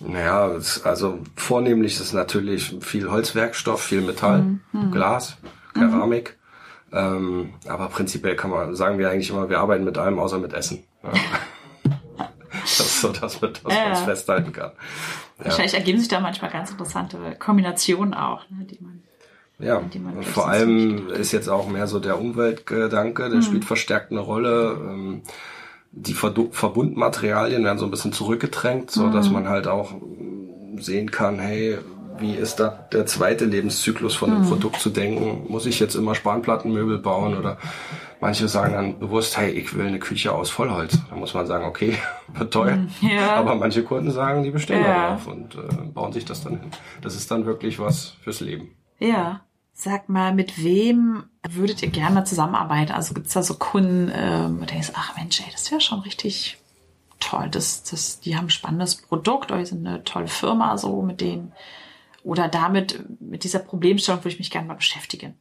Naja, 0.00 0.50
also 0.84 1.18
vornehmlich 1.36 1.98
ist 1.98 2.12
natürlich 2.12 2.76
viel 2.80 3.10
Holzwerkstoff, 3.10 3.82
viel 3.82 4.02
Metall, 4.02 4.42
mhm. 4.42 4.60
mhm. 4.72 4.90
Glas, 4.90 5.36
Keramik. 5.72 6.36
Mhm. 6.90 6.98
Ähm, 6.98 7.54
aber 7.66 7.88
prinzipiell 7.88 8.36
kann 8.36 8.50
man, 8.50 8.76
sagen 8.76 8.98
wir 8.98 9.10
eigentlich 9.10 9.30
immer, 9.30 9.48
wir 9.48 9.58
arbeiten 9.58 9.84
mit 9.84 9.98
allem 9.98 10.18
außer 10.18 10.38
mit 10.38 10.52
Essen. 10.52 10.84
Ja. 11.02 11.10
das 12.60 12.80
ist 12.80 13.00
so 13.00 13.08
das, 13.08 13.42
was 13.42 13.62
man 13.62 13.72
ja. 13.72 13.94
festhalten 13.96 14.52
kann. 14.52 14.72
Ja. 15.38 15.46
Wahrscheinlich 15.46 15.74
ergeben 15.74 15.98
sich 15.98 16.08
da 16.08 16.20
manchmal 16.20 16.50
ganz 16.50 16.70
interessante 16.70 17.18
Kombinationen 17.38 18.14
auch, 18.14 18.48
ne, 18.50 18.64
die 18.64 18.78
man 18.80 19.02
ja, 19.58 19.82
vor 20.22 20.48
allem 20.48 21.08
ist 21.08 21.32
jetzt 21.32 21.48
auch 21.48 21.68
mehr 21.68 21.86
so 21.86 22.00
der 22.00 22.20
Umweltgedanke, 22.20 23.28
der 23.28 23.36
mhm. 23.36 23.42
spielt 23.42 23.64
verstärkt 23.64 24.10
eine 24.10 24.20
Rolle. 24.20 24.76
Ähm, 24.80 25.22
die 25.92 26.14
Verbundmaterialien 26.14 27.64
werden 27.64 27.78
so 27.78 27.84
ein 27.84 27.90
bisschen 27.90 28.12
zurückgedrängt, 28.12 28.90
so 28.90 29.10
dass 29.10 29.28
mhm. 29.28 29.34
man 29.34 29.48
halt 29.48 29.68
auch 29.68 29.94
sehen 30.78 31.10
kann, 31.10 31.38
hey, 31.38 31.78
wie 32.18 32.34
ist 32.34 32.56
da 32.56 32.86
der 32.92 33.06
zweite 33.06 33.44
Lebenszyklus 33.44 34.14
von 34.14 34.30
dem 34.30 34.40
mhm. 34.40 34.48
Produkt 34.48 34.80
zu 34.80 34.90
denken? 34.90 35.46
Muss 35.48 35.66
ich 35.66 35.78
jetzt 35.78 35.94
immer 35.94 36.14
Spanplattenmöbel 36.14 36.98
bauen 36.98 37.36
oder 37.36 37.58
Manche 38.24 38.48
sagen 38.48 38.72
dann 38.72 38.98
bewusst, 38.98 39.36
hey, 39.36 39.50
ich 39.50 39.76
will 39.76 39.86
eine 39.86 39.98
Küche 39.98 40.32
aus 40.32 40.48
Vollholz. 40.48 40.98
Da 41.10 41.16
muss 41.16 41.34
man 41.34 41.46
sagen, 41.46 41.66
okay, 41.66 41.98
wird 42.32 42.54
teuer. 42.54 42.72
Hm, 42.72 42.88
ja. 43.02 43.36
Aber 43.36 43.54
manche 43.54 43.82
Kunden 43.82 44.10
sagen, 44.10 44.42
die 44.42 44.50
bestehen 44.50 44.82
ja. 44.82 45.08
darauf 45.08 45.26
und 45.26 45.56
äh, 45.56 45.58
bauen 45.92 46.10
sich 46.14 46.24
das 46.24 46.42
dann 46.42 46.58
hin. 46.58 46.70
Das 47.02 47.16
ist 47.16 47.30
dann 47.30 47.44
wirklich 47.44 47.78
was 47.78 48.14
fürs 48.22 48.40
Leben. 48.40 48.70
Ja. 49.04 49.40
Sag 49.72 50.08
mal, 50.08 50.32
mit 50.32 50.62
wem 50.62 51.24
würdet 51.48 51.82
ihr 51.82 51.90
gerne 51.90 52.24
zusammenarbeiten? 52.24 52.92
Also 52.92 53.12
gibt's 53.12 53.34
da 53.34 53.42
so 53.42 53.54
Kunden, 53.54 54.10
ähm, 54.14 54.56
wo 54.56 54.60
du 54.60 54.66
denkst, 54.66 54.92
ach 54.94 55.16
Mensch, 55.16 55.40
ey, 55.40 55.50
das 55.50 55.70
wäre 55.70 55.80
schon 55.80 56.00
richtig 56.00 56.58
toll. 57.18 57.48
Das, 57.50 57.82
das, 57.82 58.20
die 58.20 58.36
haben 58.36 58.46
ein 58.46 58.50
spannendes 58.50 58.96
Produkt 58.96 59.50
oder 59.50 59.66
sind 59.66 59.86
eine 59.86 60.04
tolle 60.04 60.28
Firma, 60.28 60.78
so 60.78 61.02
mit 61.02 61.20
denen. 61.20 61.52
Oder 62.22 62.48
damit, 62.48 63.20
mit 63.20 63.44
dieser 63.44 63.58
Problemstellung 63.58 64.20
würde 64.20 64.30
ich 64.30 64.38
mich 64.38 64.50
gerne 64.50 64.68
mal 64.68 64.74
beschäftigen 64.74 65.34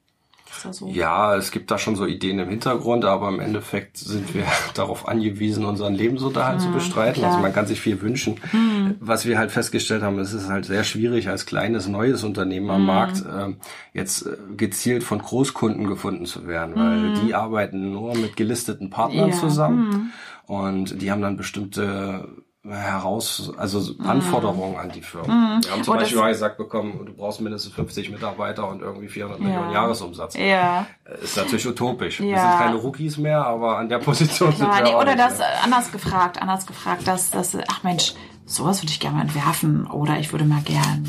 so? 0.53 0.87
Ja, 0.87 1.35
es 1.35 1.51
gibt 1.51 1.71
da 1.71 1.77
schon 1.77 1.95
so 1.95 2.05
Ideen 2.05 2.39
im 2.39 2.49
Hintergrund, 2.49 3.05
aber 3.05 3.29
im 3.29 3.39
Endeffekt 3.39 3.97
sind 3.97 4.33
wir 4.33 4.45
darauf 4.73 5.07
angewiesen, 5.07 5.65
unseren 5.65 5.93
Lebensunterhalt 5.93 6.59
ja, 6.59 6.65
zu 6.65 6.71
bestreiten. 6.71 7.21
Klar. 7.21 7.31
Also 7.31 7.41
man 7.41 7.53
kann 7.53 7.67
sich 7.67 7.81
viel 7.81 8.01
wünschen. 8.01 8.39
Mhm. 8.51 8.95
Was 8.99 9.25
wir 9.25 9.37
halt 9.37 9.51
festgestellt 9.51 10.03
haben, 10.03 10.19
es 10.19 10.33
ist 10.33 10.49
halt 10.49 10.65
sehr 10.65 10.83
schwierig, 10.83 11.29
als 11.29 11.45
kleines 11.45 11.87
neues 11.87 12.23
Unternehmen 12.23 12.69
am 12.69 12.81
mhm. 12.81 12.87
Markt 12.87 13.25
äh, 13.25 13.53
jetzt 13.93 14.27
gezielt 14.55 15.03
von 15.03 15.19
Großkunden 15.19 15.87
gefunden 15.87 16.25
zu 16.25 16.47
werden, 16.47 16.75
weil 16.75 16.97
mhm. 16.97 17.25
die 17.25 17.35
arbeiten 17.35 17.91
nur 17.91 18.15
mit 18.15 18.35
gelisteten 18.35 18.89
Partnern 18.89 19.29
ja. 19.29 19.35
zusammen 19.35 19.91
hm. 19.91 20.11
und 20.55 21.01
die 21.01 21.11
haben 21.11 21.21
dann 21.21 21.37
bestimmte 21.37 22.27
heraus, 22.67 23.51
also 23.57 23.93
Anforderungen 24.03 24.77
an 24.77 24.89
die 24.91 25.01
Firmen. 25.01 25.61
Wir 25.63 25.71
haben 25.71 25.83
zum 25.83 25.93
Oh, 25.95 25.97
Beispiel 25.97 26.17
mal 26.17 26.29
gesagt 26.31 26.57
bekommen, 26.57 27.05
du 27.05 27.13
brauchst 27.13 27.41
mindestens 27.41 27.73
50 27.73 28.09
Mitarbeiter 28.11 28.67
und 28.69 28.81
irgendwie 28.81 29.07
400 29.09 29.39
Millionen 29.39 29.71
Jahresumsatz. 29.71 30.35
Ja. 30.37 30.85
Ist 31.21 31.35
natürlich 31.35 31.67
utopisch. 31.67 32.21
Wir 32.21 32.29
Ja. 32.29 32.39
sind 32.51 32.57
keine 32.59 32.75
Rookies 32.75 33.17
mehr, 33.17 33.45
aber 33.45 33.77
an 33.79 33.89
der 33.89 33.99
Position 33.99 34.51
sind 34.53 34.65
Ja, 34.67 34.77
wir 34.77 34.83
nee, 34.83 34.93
auch 34.95 35.01
oder 35.01 35.15
das 35.15 35.39
mehr. 35.39 35.47
äh, 35.47 35.63
anders 35.63 35.91
gefragt, 35.91 36.41
anders 36.41 36.65
gefragt, 36.65 37.05
dass, 37.07 37.31
dass, 37.31 37.57
ach 37.67 37.83
Mensch, 37.83 38.13
sowas 38.45 38.81
würde 38.81 38.91
ich 38.91 38.99
gerne 39.01 39.17
mal 39.17 39.21
entwerfen 39.23 39.85
oder 39.87 40.17
ich 40.19 40.31
würde 40.31 40.45
mal 40.45 40.61
gern, 40.61 41.07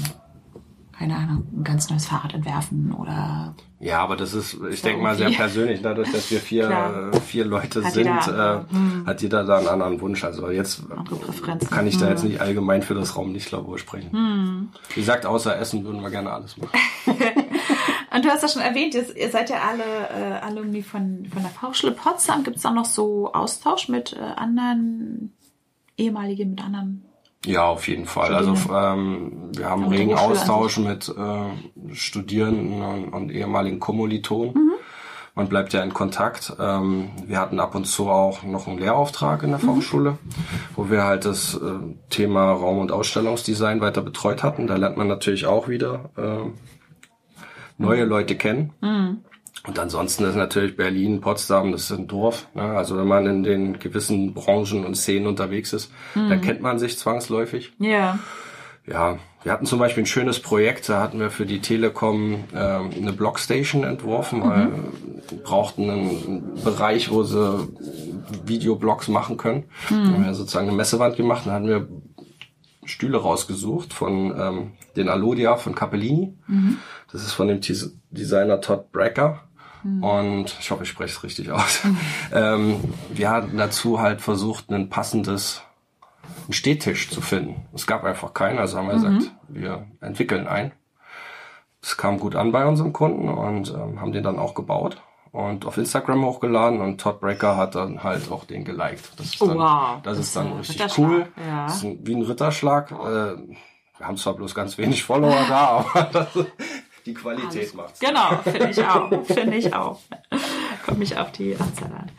keine 1.04 1.16
Ahnung, 1.16 1.46
ein 1.54 1.64
ganz 1.64 1.90
neues 1.90 2.06
Fahrrad 2.06 2.32
entwerfen 2.32 2.92
oder 2.92 3.54
Ja, 3.78 4.00
aber 4.00 4.16
das 4.16 4.32
ist, 4.32 4.56
ich 4.70 4.80
denke 4.80 5.02
mal, 5.02 5.14
sehr 5.14 5.28
persönlich. 5.28 5.82
Dadurch, 5.82 6.11
dass 6.11 6.30
wir 6.30 6.40
vier, 6.40 6.66
Klar. 6.66 7.12
vier 7.20 7.44
Leute 7.44 7.84
Hat 7.84 7.92
sind, 7.92 8.06
jeder, 8.06 8.64
äh, 8.73 9.06
hat 9.06 9.20
jeder 9.20 9.44
da 9.44 9.58
einen 9.58 9.68
anderen 9.68 10.00
Wunsch. 10.00 10.25
Also 10.25 10.49
jetzt 10.49 10.84
kann 11.70 11.87
ich 11.87 11.99
da 11.99 12.08
jetzt 12.08 12.25
nicht 12.25 12.40
allgemein 12.40 12.80
für 12.82 12.94
das 12.94 13.16
Raumlichtlabor 13.16 13.78
sprechen. 13.78 14.70
Wie 14.94 15.00
gesagt, 15.00 15.26
außer 15.26 15.58
Essen 15.58 15.84
würden 15.84 16.00
wir 16.00 16.11
gerne 16.11 16.32
alles 16.32 16.56
machen. 16.56 16.70
Und 18.14 18.25
du 18.25 18.30
hast 18.30 18.42
ja 18.42 18.49
schon 18.49 18.62
erwähnt, 18.62 18.94
ihr, 18.94 19.16
ihr 19.16 19.30
seid 19.30 19.50
ja 19.50 19.56
alle 19.61 19.84
äh, 20.08 20.40
Alumni 20.40 20.82
von, 20.82 21.26
von 21.26 21.42
der 21.42 21.50
Fachschule 21.50 21.92
Potsdam. 21.92 22.44
Gibt 22.44 22.56
es 22.56 22.62
da 22.62 22.70
noch 22.70 22.87
so 22.87 23.30
Austausch 23.34 23.88
mit 23.88 24.14
äh, 24.14 24.20
anderen 24.20 25.34
ehemaligen, 25.99 26.50
mit 26.50 26.64
anderen? 26.64 27.04
Ja, 27.44 27.66
auf 27.66 27.88
jeden 27.88 28.06
Fall. 28.06 28.34
Also 28.34 28.54
ähm, 28.72 29.50
wir 29.54 29.68
haben 29.68 29.86
regen 29.88 30.12
Hochschule 30.12 30.32
Austausch 30.32 30.78
mit 30.78 31.08
äh, 31.08 31.94
Studierenden 31.94 32.82
und, 32.82 33.08
und 33.12 33.30
ehemaligen 33.30 33.80
Kommilitonen. 33.80 34.54
Man 35.36 35.48
bleibt 35.48 35.72
ja 35.72 35.82
in 35.82 35.92
Kontakt. 35.92 36.54
Ähm, 36.60 37.10
wir 37.26 37.40
hatten 37.40 37.58
ab 37.58 37.74
und 37.74 37.86
zu 37.86 38.08
auch 38.08 38.44
noch 38.44 38.68
einen 38.68 38.78
Lehrauftrag 38.78 39.42
in 39.42 39.50
der 39.50 39.58
Fachschule, 39.58 40.16
wo 40.76 40.90
wir 40.90 41.04
halt 41.04 41.24
das 41.24 41.54
äh, 41.54 41.58
Thema 42.08 42.52
Raum- 42.52 42.78
und 42.78 42.92
Ausstellungsdesign 42.92 43.80
weiter 43.80 44.00
betreut 44.00 44.44
hatten. 44.44 44.68
Da 44.68 44.76
lernt 44.76 44.96
man 44.96 45.08
natürlich 45.08 45.46
auch 45.46 45.68
wieder 45.68 46.10
äh, 46.16 46.50
neue 47.78 48.04
Leute 48.04 48.36
kennen. 48.36 48.72
Und 49.66 49.78
ansonsten 49.78 50.25
ist 50.25 50.37
natürlich 50.37 50.76
Berlin, 50.76 51.21
Potsdam, 51.21 51.73
das 51.73 51.85
ist 51.85 51.92
ein 51.92 52.06
Dorf. 52.06 52.49
Ne? 52.54 52.62
Also 52.62 52.99
wenn 52.99 53.09
man 53.09 53.26
in 53.26 53.42
den 53.42 53.78
gewissen 53.78 54.35
Branchen 54.35 54.85
und 54.85 54.94
Szenen 54.94 55.26
unterwegs 55.26 55.73
ist, 55.73 55.90
dann 56.14 56.40
kennt 56.42 56.61
man 56.61 56.78
sich 56.78 56.99
zwangsläufig. 56.99 57.73
Ja. 57.78 58.18
Ja, 58.87 59.16
wir 59.42 59.52
hatten 59.52 59.64
zum 59.64 59.78
Beispiel 59.78 60.02
ein 60.02 60.06
schönes 60.06 60.40
Projekt, 60.40 60.90
da 60.90 61.00
hatten 61.00 61.18
wir 61.18 61.30
für 61.30 61.47
die 61.47 61.61
Telekom 61.61 62.44
ähm, 62.54 62.90
eine 62.94 63.14
Blockstation 63.14 63.83
entworfen, 63.85 64.42
weil 64.42 64.68
wir 65.30 65.38
brauchten 65.38 65.88
einen 65.88 66.54
Bereich, 66.62 67.11
wo 67.11 67.23
sie 67.23 67.66
Videoblogs 68.44 69.09
machen 69.09 69.38
können. 69.38 69.64
Da 69.88 69.97
haben 69.97 70.26
wir 70.26 70.35
sozusagen 70.35 70.68
eine 70.68 70.76
Messewand 70.76 71.16
gemacht, 71.16 71.47
dann 71.47 71.54
hatten 71.54 71.68
wir 71.68 71.88
Stühle 72.85 73.16
rausgesucht 73.16 73.94
von 73.94 74.38
ähm, 74.38 74.73
den 74.97 75.09
Alodia 75.09 75.56
von 75.56 75.75
Capellini. 75.75 76.35
Das 77.11 77.23
ist 77.23 77.33
von 77.33 77.49
dem 77.49 77.61
Designer 78.11 78.61
Todd 78.61 78.92
Brecker. 78.92 79.40
Und 79.85 80.57
ich 80.61 80.71
hoffe, 80.71 80.85
ich 80.85 80.88
spreche 80.88 81.12
es 81.12 81.23
richtig 81.23 81.50
aus. 81.50 81.83
ähm, 82.33 82.81
wir 83.12 83.31
hatten 83.31 83.57
dazu 83.59 84.00
halt 84.00 84.21
versucht, 84.21 84.71
ein 84.71 84.88
passendes 84.88 85.62
einen 86.45 86.53
Stehtisch 86.55 87.11
zu 87.11 87.21
finden. 87.21 87.67
Es 87.75 87.87
gab 87.87 88.05
einfach 88.05 88.35
keinen, 88.35 88.59
also 88.59 88.79
haben 88.79 88.88
wir 88.88 88.95
gesagt, 88.95 89.33
wir 89.49 89.87
entwickeln 90.00 90.47
einen. 90.47 90.73
Es 91.83 91.97
kam 91.97 92.19
gut 92.19 92.35
an 92.35 92.50
bei 92.53 92.67
unserem 92.67 92.93
Kunden 92.93 93.29
und 93.29 93.71
ähm, 93.71 94.00
haben 94.00 94.12
den 94.12 94.25
dann 94.25 94.38
auch 94.38 94.55
gebaut 94.55 95.03
und 95.33 95.67
auf 95.67 95.76
Instagram 95.76 96.25
hochgeladen 96.25 96.81
und 96.81 97.00
Todd 97.00 97.21
Brecker 97.21 97.57
hat 97.57 97.75
dann 97.75 98.03
halt 98.05 98.31
auch 98.31 98.45
den 98.45 98.64
geliked. 98.64 99.11
Das 99.19 99.26
ist 99.26 99.43
dann, 99.43 99.59
Wow. 99.59 100.00
das 100.03 100.19
ist 100.19 100.37
dann 100.37 100.57
Das 100.59 100.69
ist 100.71 100.81
richtig 100.81 100.99
cool. 100.99 101.26
Ja. 101.47 101.67
Das 101.67 101.76
ist 101.76 101.85
ein, 101.85 101.99
wie 102.03 102.14
ein 102.14 102.23
Ritterschlag. 102.23 102.93
Äh, 102.93 102.95
wir 103.99 104.07
haben 104.07 104.17
zwar 104.17 104.35
bloß 104.35 104.55
ganz 104.55 104.79
wenig 104.79 105.03
Follower 105.03 105.45
da, 105.49 105.85
aber 105.85 106.03
das, 106.12 106.29
die 107.06 107.14
Qualität 107.14 107.75
macht's. 107.75 108.00
Genau, 108.00 108.38
finde 108.42 108.70
ich 108.70 108.84
auch. 108.84 109.26
Finde 109.26 109.56
ich 109.56 109.75
auch. 109.75 110.00
Kommt 110.84 110.99
mich 110.99 111.16
auf 111.16 111.32
die 111.32 111.56
Anzahl 111.56 111.92
an. 111.92 112.11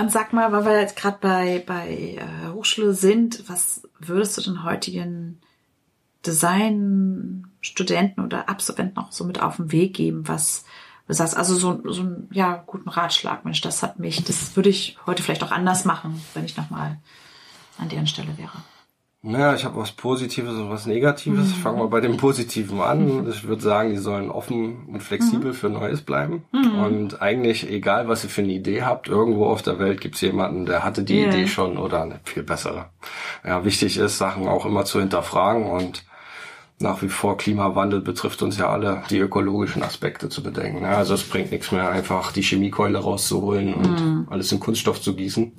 Und 0.00 0.10
sag 0.10 0.32
mal, 0.32 0.52
weil 0.52 0.64
wir 0.64 0.80
jetzt 0.80 0.96
gerade 0.96 1.18
bei, 1.20 1.62
bei 1.66 2.18
äh, 2.18 2.52
Hochschule 2.52 2.94
sind, 2.94 3.48
was 3.48 3.82
würdest 3.98 4.38
du 4.38 4.42
den 4.42 4.64
heutigen 4.64 5.40
Designstudenten 6.24 8.24
oder 8.24 8.48
Absolventen 8.48 8.98
auch 8.98 9.12
so 9.12 9.24
mit 9.24 9.42
auf 9.42 9.56
den 9.56 9.72
Weg 9.72 9.94
geben, 9.94 10.28
was 10.28 10.64
du 11.08 11.14
sagst, 11.14 11.36
also 11.36 11.54
so, 11.54 11.80
so 11.84 12.02
einen 12.02 12.28
ja, 12.32 12.62
guten 12.66 12.88
Ratschlag, 12.88 13.44
Mensch, 13.44 13.60
das 13.60 13.82
hat 13.82 13.98
mich, 13.98 14.24
das 14.24 14.56
würde 14.56 14.70
ich 14.70 14.96
heute 15.04 15.22
vielleicht 15.22 15.42
auch 15.42 15.50
anders 15.50 15.84
machen, 15.84 16.22
wenn 16.34 16.44
ich 16.44 16.56
nochmal 16.56 16.98
an 17.78 17.88
deren 17.88 18.06
Stelle 18.06 18.38
wäre. 18.38 18.62
Naja, 19.24 19.54
ich 19.54 19.64
habe 19.64 19.76
was 19.76 19.92
Positives 19.92 20.54
und 20.54 20.68
was 20.68 20.86
Negatives. 20.86 21.46
Mhm. 21.46 21.52
Ich 21.52 21.58
fange 21.58 21.78
mal 21.78 21.86
bei 21.86 22.00
dem 22.00 22.16
Positiven 22.16 22.80
an. 22.80 23.28
Ich 23.30 23.44
würde 23.46 23.62
sagen, 23.62 23.90
die 23.90 23.98
sollen 23.98 24.32
offen 24.32 24.84
und 24.88 25.00
flexibel 25.00 25.50
Mhm. 25.52 25.54
für 25.54 25.68
Neues 25.68 26.02
bleiben. 26.02 26.42
Und 26.52 27.22
eigentlich, 27.22 27.70
egal 27.70 28.08
was 28.08 28.24
ihr 28.24 28.30
für 28.30 28.42
eine 28.42 28.50
Idee 28.52 28.82
habt, 28.82 29.06
irgendwo 29.06 29.46
auf 29.46 29.62
der 29.62 29.78
Welt 29.78 30.00
gibt's 30.00 30.20
jemanden, 30.22 30.66
der 30.66 30.82
hatte 30.82 31.04
die 31.04 31.20
Ja. 31.20 31.28
Idee 31.28 31.46
schon 31.46 31.78
oder 31.78 32.02
eine 32.02 32.18
viel 32.24 32.42
bessere. 32.42 32.86
Ja, 33.46 33.64
wichtig 33.64 33.96
ist, 33.96 34.18
Sachen 34.18 34.48
auch 34.48 34.66
immer 34.66 34.84
zu 34.84 34.98
hinterfragen 34.98 35.66
und 35.70 36.04
nach 36.80 37.00
wie 37.00 37.08
vor 37.08 37.36
Klimawandel 37.36 38.00
betrifft 38.00 38.42
uns 38.42 38.58
ja 38.58 38.70
alle, 38.70 39.04
die 39.08 39.18
ökologischen 39.18 39.84
Aspekte 39.84 40.30
zu 40.30 40.42
bedenken. 40.42 40.82
Ja, 40.82 40.96
also 40.96 41.14
es 41.14 41.22
bringt 41.22 41.52
nichts 41.52 41.70
mehr, 41.70 41.88
einfach 41.90 42.32
die 42.32 42.42
Chemiekeule 42.42 42.98
rauszuholen 42.98 43.72
und 43.74 44.00
Mhm. 44.04 44.26
alles 44.30 44.50
in 44.50 44.58
Kunststoff 44.58 45.00
zu 45.00 45.14
gießen, 45.14 45.52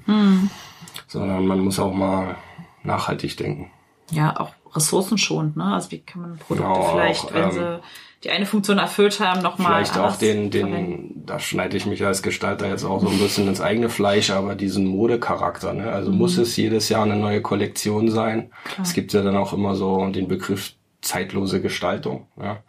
sondern 1.08 1.48
man 1.48 1.60
muss 1.62 1.80
auch 1.80 1.94
mal 1.94 2.36
nachhaltig 2.84 3.38
denken. 3.38 3.72
Ja, 4.12 4.40
auch 4.40 4.54
ressourcenschonend, 4.76 5.56
ne? 5.58 5.74
Also 5.74 5.92
wie 5.92 6.00
kann 6.00 6.22
man 6.22 6.38
Produkte 6.38 6.64
Genau, 6.64 6.92
vielleicht, 6.92 7.26
auch, 7.26 7.34
wenn 7.34 7.44
ähm, 7.44 7.52
sie 7.52 7.80
die 8.24 8.30
eine 8.30 8.46
Funktion 8.46 8.78
erfüllt 8.78 9.20
haben, 9.20 9.42
nochmal. 9.42 9.84
Vielleicht 9.86 9.98
auch 9.98 10.16
den, 10.16 10.50
den, 10.50 11.26
da 11.26 11.40
schneide 11.40 11.76
ich 11.76 11.86
mich 11.86 12.06
als 12.06 12.24
Gestalter 12.24 12.70
jetzt 12.70 12.86
auch 12.86 13.02
so 13.02 13.10
ein 13.10 13.20
bisschen 13.20 13.48
ins 13.50 13.60
eigene 13.60 13.90
Fleisch, 13.90 14.30
aber 14.30 14.56
diesen 14.56 14.86
Modecharakter, 14.86 15.74
ne? 15.74 15.92
Also 15.92 16.12
muss 16.12 16.38
es 16.38 16.56
jedes 16.56 16.90
Jahr 16.90 17.04
eine 17.04 17.18
neue 17.18 17.42
Kollektion 17.42 18.10
sein. 18.10 18.52
Es 18.82 18.94
gibt 18.94 19.12
ja 19.14 19.22
dann 19.22 19.36
auch 19.36 19.52
immer 19.52 19.76
so 19.76 20.08
den 20.08 20.28
Begriff 20.28 20.74
zeitlose 21.02 21.62
Gestaltung, 21.62 22.28
ja. 22.42 22.60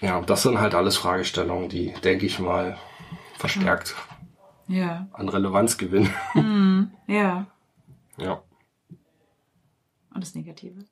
Ja, 0.00 0.20
das 0.20 0.42
sind 0.42 0.58
halt 0.60 0.74
alles 0.74 0.96
Fragestellungen, 0.96 1.68
die, 1.68 1.94
denke 2.02 2.26
ich 2.26 2.40
mal, 2.40 2.76
verstärkt 3.38 3.94
Ja, 4.66 5.06
an 5.12 5.28
Relevanz 5.28 5.78
gewinnen. 5.78 6.12
ja. 7.06 7.46
ja. 8.18 8.42
Und 10.14 10.22
das 10.22 10.34
Negative. 10.34 10.84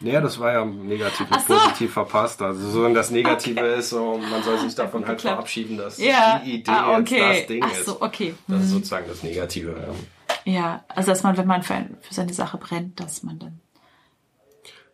Ja, 0.00 0.20
das 0.20 0.38
war 0.38 0.52
ja 0.52 0.64
negativ 0.64 1.30
mit 1.30 1.40
so. 1.40 1.54
positiv 1.54 1.92
verpasst. 1.92 2.42
Also 2.42 2.68
so 2.70 2.92
das 2.92 3.10
Negative 3.10 3.60
ist 3.60 3.90
so, 3.90 4.18
man 4.18 4.42
soll 4.42 4.58
sich 4.58 4.74
davon 4.74 5.06
halt 5.06 5.18
geklappt. 5.18 5.36
verabschieden, 5.36 5.76
dass 5.78 5.98
Ja, 5.98 6.40
die 6.44 6.56
Idee 6.56 6.70
ah, 6.70 6.98
jetzt 6.98 7.12
okay. 7.12 7.38
das 7.38 7.46
Ding 7.46 7.64
ist. 7.64 7.86
so, 7.86 8.02
okay. 8.02 8.34
Das 8.48 8.62
ist 8.62 8.70
sozusagen 8.70 9.06
das 9.08 9.22
Negative. 9.22 9.70
Ja. 9.70 10.52
Ja, 10.52 10.84
also 10.88 11.10
dass 11.10 11.22
man, 11.22 11.36
wenn 11.38 11.46
man 11.46 11.62
für, 11.62 11.74
ein, 11.74 11.96
für 12.02 12.12
seine 12.12 12.34
Sache 12.34 12.58
brennt, 12.58 13.00
dass 13.00 13.22
man 13.22 13.38
dann 13.38 13.60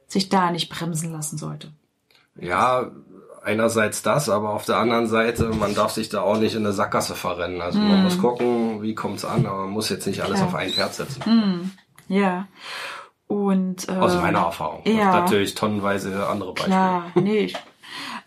sich 0.06 0.28
da 0.28 0.50
nicht 0.52 0.68
bremsen 0.70 1.12
lassen 1.12 1.38
sollte. 1.38 1.72
Ja, 2.38 2.90
einerseits 3.42 4.02
das, 4.02 4.28
aber 4.28 4.50
auf 4.50 4.64
der 4.64 4.76
anderen 4.76 5.08
Seite, 5.08 5.46
man 5.48 5.74
darf 5.74 5.90
sich 5.92 6.08
da 6.08 6.20
auch 6.20 6.38
nicht 6.38 6.54
in 6.54 6.64
eine 6.64 6.72
Sackgasse 6.72 7.14
verrennen. 7.14 7.60
Also 7.60 7.78
man 7.78 8.02
muss 8.04 8.18
gucken, 8.18 8.82
wie 8.82 8.94
kommt's 8.94 9.24
an, 9.24 9.46
aber 9.46 9.62
man 9.62 9.70
muss 9.70 9.88
jetzt 9.88 10.06
nicht 10.06 10.20
alles 10.20 10.36
Klar. 10.36 10.48
auf 10.48 10.54
ein 10.54 10.70
Pferd 10.70 10.94
setzen. 10.94 11.72
Ja. 12.08 12.46
Und 13.30 13.88
ähm, 13.88 14.00
Aus 14.02 14.16
meiner 14.16 14.40
Erfahrung. 14.40 14.82
ja. 14.86 15.20
Natürlich 15.20 15.54
tonnenweise 15.54 16.26
andere 16.26 16.52
Beispiele. 16.52 16.74
Klar, 16.74 17.04
nee. 17.14 17.38
Ich, 17.44 17.56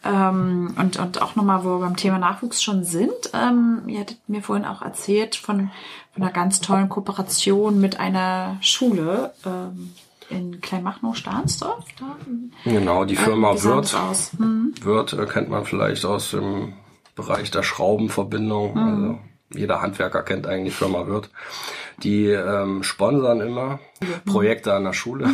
ähm, 0.06 0.74
und, 0.80 0.98
und 0.98 1.22
auch 1.22 1.36
nochmal, 1.36 1.66
wo 1.66 1.72
wir 1.72 1.80
beim 1.80 1.98
Thema 1.98 2.20
Nachwuchs 2.20 2.64
schon 2.64 2.86
sind, 2.86 3.12
ähm, 3.34 3.82
ihr 3.88 4.00
hattet 4.00 4.18
mir 4.28 4.42
vorhin 4.42 4.64
auch 4.66 4.82
erzählt 4.82 5.36
von, 5.36 5.72
von 6.14 6.24
einer 6.24 6.32
ganz 6.32 6.62
tollen 6.62 6.88
Kooperation 6.88 7.82
mit 7.82 8.00
einer 8.00 8.56
Schule 8.62 9.34
ähm, 9.46 9.94
in 10.30 10.62
Kleinmachnow, 10.62 11.16
Stahnsdorf. 11.18 11.84
Da, 12.00 12.16
Genau, 12.64 13.04
die 13.04 13.18
Firma 13.18 13.52
das 13.54 13.64
Wirth. 13.66 13.96
Hm? 14.38 14.74
Wirth 14.84 15.14
äh, 15.14 15.26
kennt 15.26 15.50
man 15.50 15.66
vielleicht 15.66 16.06
aus 16.06 16.32
dem 16.32 16.74
Bereich 17.16 17.52
der 17.52 17.64
Schraubenverbindung. 17.64 18.78
Also 18.78 19.20
jeder 19.54 19.82
Handwerker 19.82 20.24
kennt 20.24 20.48
eigentlich 20.48 20.76
Firma 20.76 21.08
Wirth. 21.08 21.30
Die 22.04 22.28
ähm, 22.28 22.84
sponsern 22.84 23.42
immer 23.42 23.80
Projekte 24.26 24.74
an 24.74 24.84
der 24.84 24.94
Schule, 24.94 25.30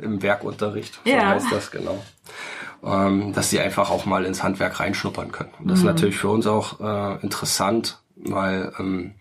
im 0.00 0.22
Werkunterricht, 0.22 0.98
so 1.04 1.10
Ja. 1.10 1.28
heißt 1.28 1.52
das 1.52 1.70
genau. 1.70 2.02
Ähm, 2.82 3.32
dass 3.32 3.50
sie 3.50 3.60
einfach 3.60 3.90
auch 3.90 4.04
mal 4.04 4.24
ins 4.24 4.42
Handwerk 4.42 4.78
reinschnuppern 4.80 5.32
können. 5.32 5.50
Und 5.58 5.68
das 5.70 5.78
ist 5.78 5.84
natürlich 5.84 6.16
für 6.16 6.28
uns 6.28 6.46
auch 6.46 6.80
äh, 6.80 7.22
interessant, 7.22 7.98
weil 8.16 8.72
ähm, 8.78 9.12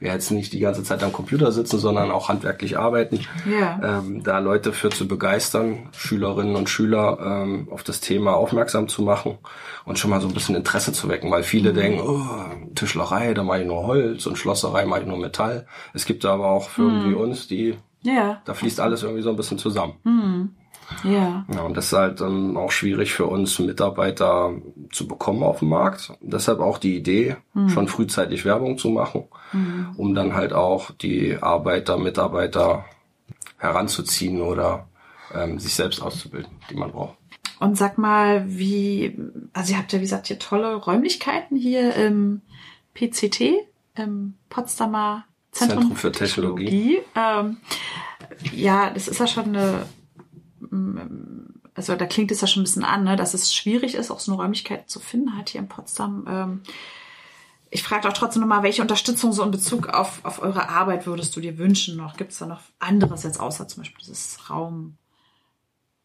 wir 0.00 0.10
jetzt 0.12 0.30
nicht 0.32 0.52
die 0.52 0.58
ganze 0.60 0.82
Zeit 0.82 1.02
am 1.04 1.12
Computer 1.12 1.52
sitzen, 1.52 1.78
sondern 1.78 2.10
auch 2.10 2.28
handwerklich 2.28 2.78
arbeiten 2.78 3.20
Ja. 3.48 3.98
ähm, 4.00 4.22
da 4.24 4.38
Leute 4.40 4.72
für 4.72 4.90
zu 4.90 5.06
begeistern, 5.06 5.88
Schülerinnen 5.92 6.56
und 6.56 6.68
Schüler 6.68 7.18
ähm, 7.22 7.68
auf 7.70 7.82
das 7.84 8.00
Thema 8.00 8.34
aufmerksam 8.34 8.88
zu 8.88 9.02
machen 9.02 9.38
und 9.84 9.98
schon 9.98 10.10
mal 10.10 10.20
so 10.20 10.26
ein 10.28 10.34
bisschen 10.34 10.56
Interesse 10.56 10.92
zu 10.92 11.08
wecken, 11.08 11.30
weil 11.30 11.42
viele 11.44 11.72
denken, 11.72 12.00
oh, 12.00 12.20
Tischlerei, 12.74 13.34
da 13.34 13.42
mache 13.44 13.60
ich 13.60 13.66
nur 13.66 13.86
Holz 13.86 14.26
und 14.26 14.36
Schlosserei 14.38 14.86
mache 14.86 15.00
ich 15.02 15.06
nur 15.06 15.18
Metall. 15.18 15.66
Es 15.94 16.04
gibt 16.06 16.24
aber 16.24 16.48
auch 16.48 16.68
Firmen 16.70 17.08
wie 17.10 17.14
uns, 17.14 17.46
die 17.46 17.76
Ja. 18.02 18.40
Da 18.46 18.54
fließt 18.54 18.80
alles 18.80 19.02
irgendwie 19.02 19.22
so 19.22 19.28
ein 19.30 19.36
bisschen 19.36 19.58
zusammen. 19.58 19.94
Mhm. 20.04 20.50
Ja. 21.04 21.44
Ja, 21.54 21.60
und 21.62 21.76
das 21.76 21.86
ist 21.86 21.92
halt 21.92 22.20
dann 22.20 22.56
auch 22.56 22.72
schwierig 22.72 23.12
für 23.12 23.26
uns 23.26 23.58
Mitarbeiter 23.60 24.52
zu 24.90 25.06
bekommen 25.06 25.42
auf 25.44 25.60
dem 25.60 25.68
Markt. 25.68 26.12
Deshalb 26.20 26.58
auch 26.60 26.78
die 26.78 26.96
Idee, 26.96 27.36
Mhm. 27.54 27.68
schon 27.68 27.86
frühzeitig 27.88 28.44
Werbung 28.44 28.76
zu 28.78 28.88
machen, 28.90 29.24
um 29.96 30.14
dann 30.14 30.34
halt 30.34 30.52
auch 30.52 30.90
die 30.90 31.36
Arbeiter, 31.40 31.96
Mitarbeiter 31.98 32.84
heranzuziehen 33.58 34.40
oder 34.40 34.88
ähm, 35.34 35.58
sich 35.58 35.74
selbst 35.74 36.00
auszubilden, 36.02 36.52
die 36.70 36.74
man 36.74 36.92
braucht. 36.92 37.16
Und 37.58 37.76
sag 37.76 37.98
mal, 37.98 38.44
wie, 38.46 39.18
also 39.52 39.72
ihr 39.72 39.78
habt 39.78 39.92
ja, 39.92 39.98
wie 39.98 40.04
gesagt, 40.04 40.28
hier 40.28 40.38
tolle 40.38 40.76
Räumlichkeiten 40.76 41.56
hier 41.56 41.94
im 41.94 42.40
PCT, 42.94 43.52
im 43.96 44.34
Potsdamer 44.48 45.24
Zentrum, 45.52 45.78
Zentrum 45.80 45.96
für 45.96 46.12
Technologie. 46.12 47.00
Ähm, 47.14 47.58
ja, 48.52 48.90
das 48.90 49.08
ist 49.08 49.20
ja 49.20 49.26
schon 49.26 49.48
eine, 49.48 49.86
mm, 50.60 50.98
also 51.74 51.96
da 51.96 52.06
klingt 52.06 52.30
es 52.30 52.40
ja 52.40 52.46
schon 52.46 52.62
ein 52.62 52.64
bisschen 52.64 52.84
an, 52.84 53.04
ne, 53.04 53.16
dass 53.16 53.34
es 53.34 53.52
schwierig 53.54 53.94
ist, 53.94 54.10
auch 54.10 54.20
so 54.20 54.32
eine 54.32 54.40
Räumlichkeit 54.40 54.88
zu 54.88 55.00
finden, 55.00 55.36
halt 55.36 55.50
hier 55.50 55.60
in 55.60 55.68
Potsdam. 55.68 56.24
Ähm, 56.28 56.62
ich 57.70 57.82
frage 57.82 58.02
doch 58.08 58.12
trotzdem 58.12 58.40
nochmal, 58.42 58.62
welche 58.62 58.82
Unterstützung 58.82 59.32
so 59.32 59.42
in 59.44 59.50
Bezug 59.50 59.88
auf, 59.88 60.20
auf 60.24 60.42
eure 60.42 60.68
Arbeit 60.68 61.06
würdest 61.06 61.34
du 61.36 61.40
dir 61.40 61.56
wünschen 61.58 61.96
noch? 61.96 62.16
Gibt 62.16 62.32
es 62.32 62.38
da 62.38 62.46
noch 62.46 62.60
anderes 62.78 63.22
jetzt 63.22 63.38
außer 63.40 63.68
zum 63.68 63.82
Beispiel 63.82 64.04
dieses 64.04 64.50
Raum, 64.50 64.96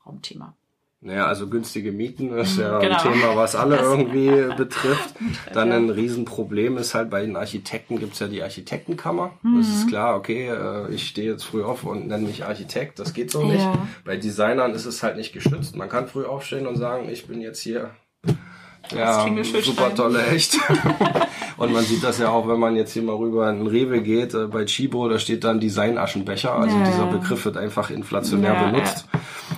Raumthema? 0.05 0.53
Naja, 1.01 1.27
also 1.27 1.47
günstige 1.47 1.91
Mieten 1.91 2.31
ist 2.35 2.57
ja 2.57 2.79
Genau. 2.79 2.95
ein 2.97 3.13
Thema, 3.13 3.35
was 3.35 3.55
alle 3.55 3.77
Das- 3.77 3.85
irgendwie 3.85 4.29
betrifft. 4.57 5.13
Dann 5.53 5.71
ein 5.71 5.89
Riesenproblem 5.91 6.77
ist 6.77 6.95
halt 6.95 7.11
bei 7.11 7.21
den 7.21 7.35
Architekten 7.35 7.99
gibt's 7.99 8.17
ja 8.19 8.27
die 8.27 8.41
Architektenkammer. 8.41 9.33
Das 9.43 9.51
Mhm. 9.51 9.59
ist 9.59 9.87
klar, 9.87 10.15
okay, 10.15 10.47
äh, 10.47 10.91
ich 10.91 11.07
stehe 11.07 11.31
jetzt 11.33 11.43
früh 11.43 11.63
auf 11.63 11.83
und 11.83 12.07
nenne 12.07 12.25
mich 12.25 12.45
Architekt, 12.45 12.97
das 12.97 13.13
geht 13.13 13.29
so 13.29 13.43
nicht. 13.43 13.59
Ja. 13.61 13.87
Bei 14.03 14.17
Designern 14.17 14.73
ist 14.73 14.85
es 14.85 15.03
halt 15.03 15.17
nicht 15.17 15.31
geschützt. 15.33 15.75
Man 15.75 15.89
kann 15.89 16.07
früh 16.07 16.25
aufstehen 16.25 16.65
und 16.65 16.75
sagen, 16.77 17.07
ich 17.09 17.27
bin 17.27 17.39
jetzt 17.39 17.59
hier 17.59 17.91
ja, 18.93 19.25
super 19.61 19.93
tolle 19.95 20.25
Echt. 20.27 20.57
und 21.57 21.71
man 21.73 21.83
sieht 21.83 22.03
das 22.03 22.19
ja 22.19 22.29
auch, 22.29 22.47
wenn 22.47 22.59
man 22.59 22.75
jetzt 22.75 22.93
hier 22.93 23.03
mal 23.03 23.15
rüber 23.15 23.49
in 23.49 23.59
den 23.59 23.67
Rewe 23.67 24.01
geht, 24.01 24.33
äh, 24.33 24.47
bei 24.47 24.65
Chibo, 24.65 25.07
da 25.07 25.17
steht 25.19 25.43
dann 25.43 25.59
Design-Aschenbecher. 25.59 26.53
Also 26.53 26.77
Ja. 26.77 26.83
dieser 26.83 27.05
Begriff 27.07 27.45
wird 27.45 27.57
einfach 27.57 27.89
inflationär 27.89 28.53
Ja, 28.53 28.69
benutzt. 28.69 29.07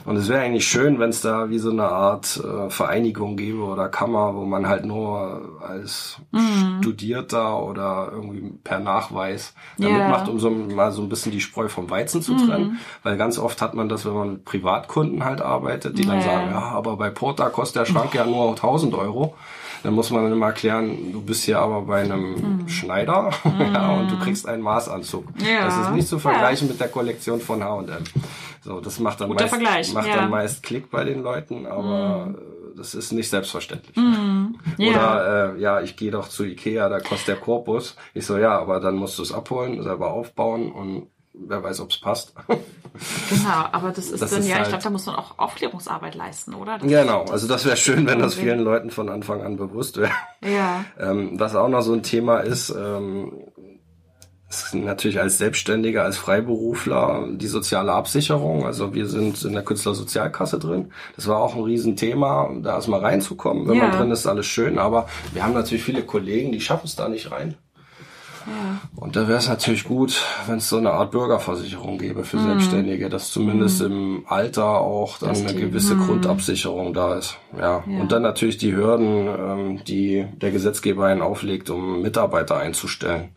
Und 0.07 0.15
es 0.15 0.29
wäre 0.29 0.41
eigentlich 0.41 0.65
schön, 0.65 0.99
wenn 0.99 1.09
es 1.09 1.19
da 1.19 1.49
wie 1.49 1.59
so 1.59 1.69
eine 1.69 1.83
Art 1.89 2.41
äh, 2.41 2.69
Vereinigung 2.69 3.35
gäbe 3.35 3.61
oder 3.63 3.89
Kammer, 3.89 4.35
wo 4.35 4.45
man 4.45 4.65
halt 4.67 4.85
nur 4.85 5.59
als 5.61 6.17
Mhm. 6.31 6.77
Studierter 6.81 7.61
oder 7.61 8.09
irgendwie 8.13 8.53
per 8.63 8.79
Nachweis 8.79 9.53
da 9.77 9.87
Ja. 9.89 9.89
mitmacht, 9.89 10.29
um 10.29 10.39
so 10.39 10.49
mal 10.49 10.93
so 10.93 11.01
ein 11.01 11.09
bisschen 11.09 11.33
die 11.33 11.41
Spreu 11.41 11.67
vom 11.67 11.89
Weizen 11.89 12.21
zu 12.21 12.33
Mhm. 12.33 12.37
trennen. 12.37 12.79
Weil 13.03 13.17
ganz 13.17 13.37
oft 13.37 13.61
hat 13.61 13.73
man 13.73 13.89
das, 13.89 14.05
wenn 14.05 14.13
man 14.13 14.31
mit 14.31 14.45
Privatkunden 14.45 15.25
halt 15.25 15.41
arbeitet, 15.41 15.97
die 15.97 16.05
dann 16.05 16.19
Ja. 16.21 16.25
sagen, 16.25 16.47
ja, 16.51 16.59
aber 16.61 16.95
bei 16.95 17.09
Porta 17.09 17.49
kostet 17.49 17.81
der 17.81 17.85
Schrank 17.85 18.13
ja 18.15 18.25
nur 18.25 18.47
1000 18.55 18.93
Euro. 18.95 19.35
Dann 19.83 19.93
muss 19.93 20.09
man 20.09 20.31
immer 20.31 20.47
erklären, 20.47 21.11
du 21.11 21.21
bist 21.21 21.43
hier 21.43 21.59
aber 21.59 21.81
bei 21.81 22.01
einem 22.01 22.67
Schneider 22.67 23.31
ja, 23.59 23.91
und 23.93 24.11
du 24.11 24.19
kriegst 24.19 24.47
einen 24.47 24.61
Maßanzug. 24.61 25.25
Mhm. 25.35 25.45
Ja. 25.45 25.65
Das 25.65 25.77
ist 25.77 25.91
nicht 25.91 26.07
zu 26.07 26.19
vergleichen 26.19 26.67
mit 26.67 26.79
der 26.79 26.89
Kollektion 26.89 27.39
von 27.39 27.63
H&M. 27.63 28.03
So, 28.61 28.81
das 28.81 28.99
macht 28.99 29.21
dann 29.21 29.29
Guter 29.29 29.43
meist, 29.43 29.53
Vergleich, 29.53 29.93
macht 29.93 30.07
ja. 30.07 30.13
Mhm. 30.13 30.17
dann 30.17 30.29
meist 30.29 30.63
Klick 30.63 30.89
bei 30.91 31.03
den 31.03 31.23
Leuten, 31.23 31.65
aber 31.65 32.33
äh, 32.37 32.77
das 32.77 32.95
ist 32.95 33.11
nicht 33.11 33.29
selbstverständlich. 33.29 33.95
Ja. 34.77 34.89
Oder 34.89 35.55
äh, 35.55 35.61
ja, 35.61 35.81
ich 35.81 35.95
gehe 35.95 36.11
doch 36.11 36.27
zu 36.27 36.43
Ikea, 36.43 36.89
da 36.89 36.99
kostet 36.99 37.29
der 37.29 37.35
Korpus. 37.37 37.95
Ich 38.13 38.25
so, 38.25 38.37
ja, 38.37 38.57
aber 38.59 38.79
dann 38.79 38.95
musst 38.95 39.17
du 39.17 39.23
es 39.23 39.31
abholen, 39.31 39.81
selber 39.81 40.11
aufbauen 40.11 40.71
und 40.71 41.07
wer 41.39 41.63
weiß, 41.63 41.79
ob 41.81 41.91
es 41.91 41.99
passt. 41.99 42.33
Genau, 43.29 43.65
aber 43.73 43.91
das 43.91 44.09
ist 44.09 44.23
Das 44.23 44.31
dann, 44.31 44.39
ist 44.39 44.47
ja, 44.47 44.53
ich 44.55 44.59
halt- 44.61 44.69
glaube, 44.69 44.83
da 44.83 44.89
muss 44.89 45.05
man 45.05 45.15
auch 45.17 45.37
Aufklärungsarbeit 45.37 46.15
leisten, 46.15 46.55
oder? 46.55 46.79
Das, 46.79 46.87
genau, 46.87 47.25
also 47.25 47.47
das 47.47 47.63
wäre 47.63 47.77
schön, 47.77 48.07
wenn 48.07 48.17
das 48.17 48.33
vielen 48.33 48.59
Leuten 48.59 48.89
von 48.89 49.09
Anfang 49.09 49.43
an 49.43 49.55
bewusst 49.55 49.97
wäre. 49.97 50.09
Ja. 50.43 50.83
Ähm, 50.99 51.39
was 51.39 51.55
auch 51.55 51.69
noch 51.69 51.81
so 51.81 51.93
ein 51.93 52.01
Thema 52.01 52.39
ist, 52.39 52.71
ähm, 52.71 53.33
ist 54.49 54.73
natürlich 54.73 55.19
als 55.19 55.37
Selbstständiger, 55.37 56.03
als 56.05 56.17
Freiberufler 56.17 57.27
die 57.33 57.45
soziale 57.47 57.91
Absicherung. 57.91 58.65
Also 58.65 58.95
wir 58.95 59.05
sind 59.05 59.43
in 59.43 59.53
der 59.53 59.63
Künstlersozialkasse 59.63 60.57
drin. 60.57 60.91
Das 61.15 61.27
war 61.27 61.37
auch 61.39 61.53
ein 61.55 61.61
Riesenthema, 61.63 62.49
da 62.63 62.75
erstmal 62.75 63.01
reinzukommen. 63.01 63.67
Wenn 63.67 63.75
Ja. 63.77 63.89
man 63.89 63.91
drin 63.97 64.11
ist, 64.11 64.25
alles 64.25 64.47
schön. 64.47 64.79
Aber 64.79 65.07
wir 65.33 65.43
haben 65.43 65.53
natürlich 65.53 65.83
viele 65.83 66.03
Kollegen, 66.03 66.51
die 66.51 66.61
schaffen 66.61 66.85
es 66.87 66.95
da 66.95 67.09
nicht 67.09 67.29
rein. 67.31 67.55
Und 68.95 69.15
da 69.15 69.27
wäre 69.27 69.37
es 69.37 69.47
natürlich 69.47 69.83
gut, 69.83 70.21
wenn 70.47 70.57
es 70.57 70.69
so 70.69 70.77
eine 70.77 70.91
Art 70.91 71.11
Bürgerversicherung 71.11 71.97
gäbe 71.97 72.23
für 72.23 72.39
Selbstständige, 72.39 73.09
dass 73.09 73.31
zumindest 73.31 73.81
im 73.81 74.23
Alter 74.27 74.81
auch 74.81 75.17
dann 75.19 75.29
Dass 75.29 75.45
eine 75.45 75.53
gewisse 75.53 75.95
Grundabsicherung 75.95 76.93
da 76.93 77.15
ist. 77.15 77.37
Ja. 77.57 77.83
Ja. 77.85 78.01
Und 78.01 78.11
dann 78.11 78.21
natürlich 78.21 78.57
die 78.57 78.75
Hürden, 78.75 79.27
ähm, 79.27 79.83
die 79.83 80.25
der 80.41 80.51
Gesetzgeber 80.51 81.05
einen 81.05 81.21
auflegt, 81.21 81.69
um 81.69 82.01
Mitarbeiter 82.01 82.57
einzustellen. 82.57 83.29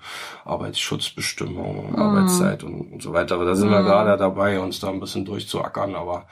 Arbeitsschutzbestimmungen, 0.45 1.97
Arbeitszeit 1.97 2.65
und, 2.65 2.93
und 2.93 3.03
so 3.03 3.13
weiter. 3.13 3.35
Aber 3.37 3.45
da 3.45 3.55
sind 3.55 3.71
wir 3.71 3.83
gerade 3.83 4.17
dabei, 4.17 4.61
uns 4.61 4.81
da 4.81 4.89
ein 4.89 5.01
bisschen 5.01 5.25
durchzuackern, 5.25 5.95
aber 5.95 6.27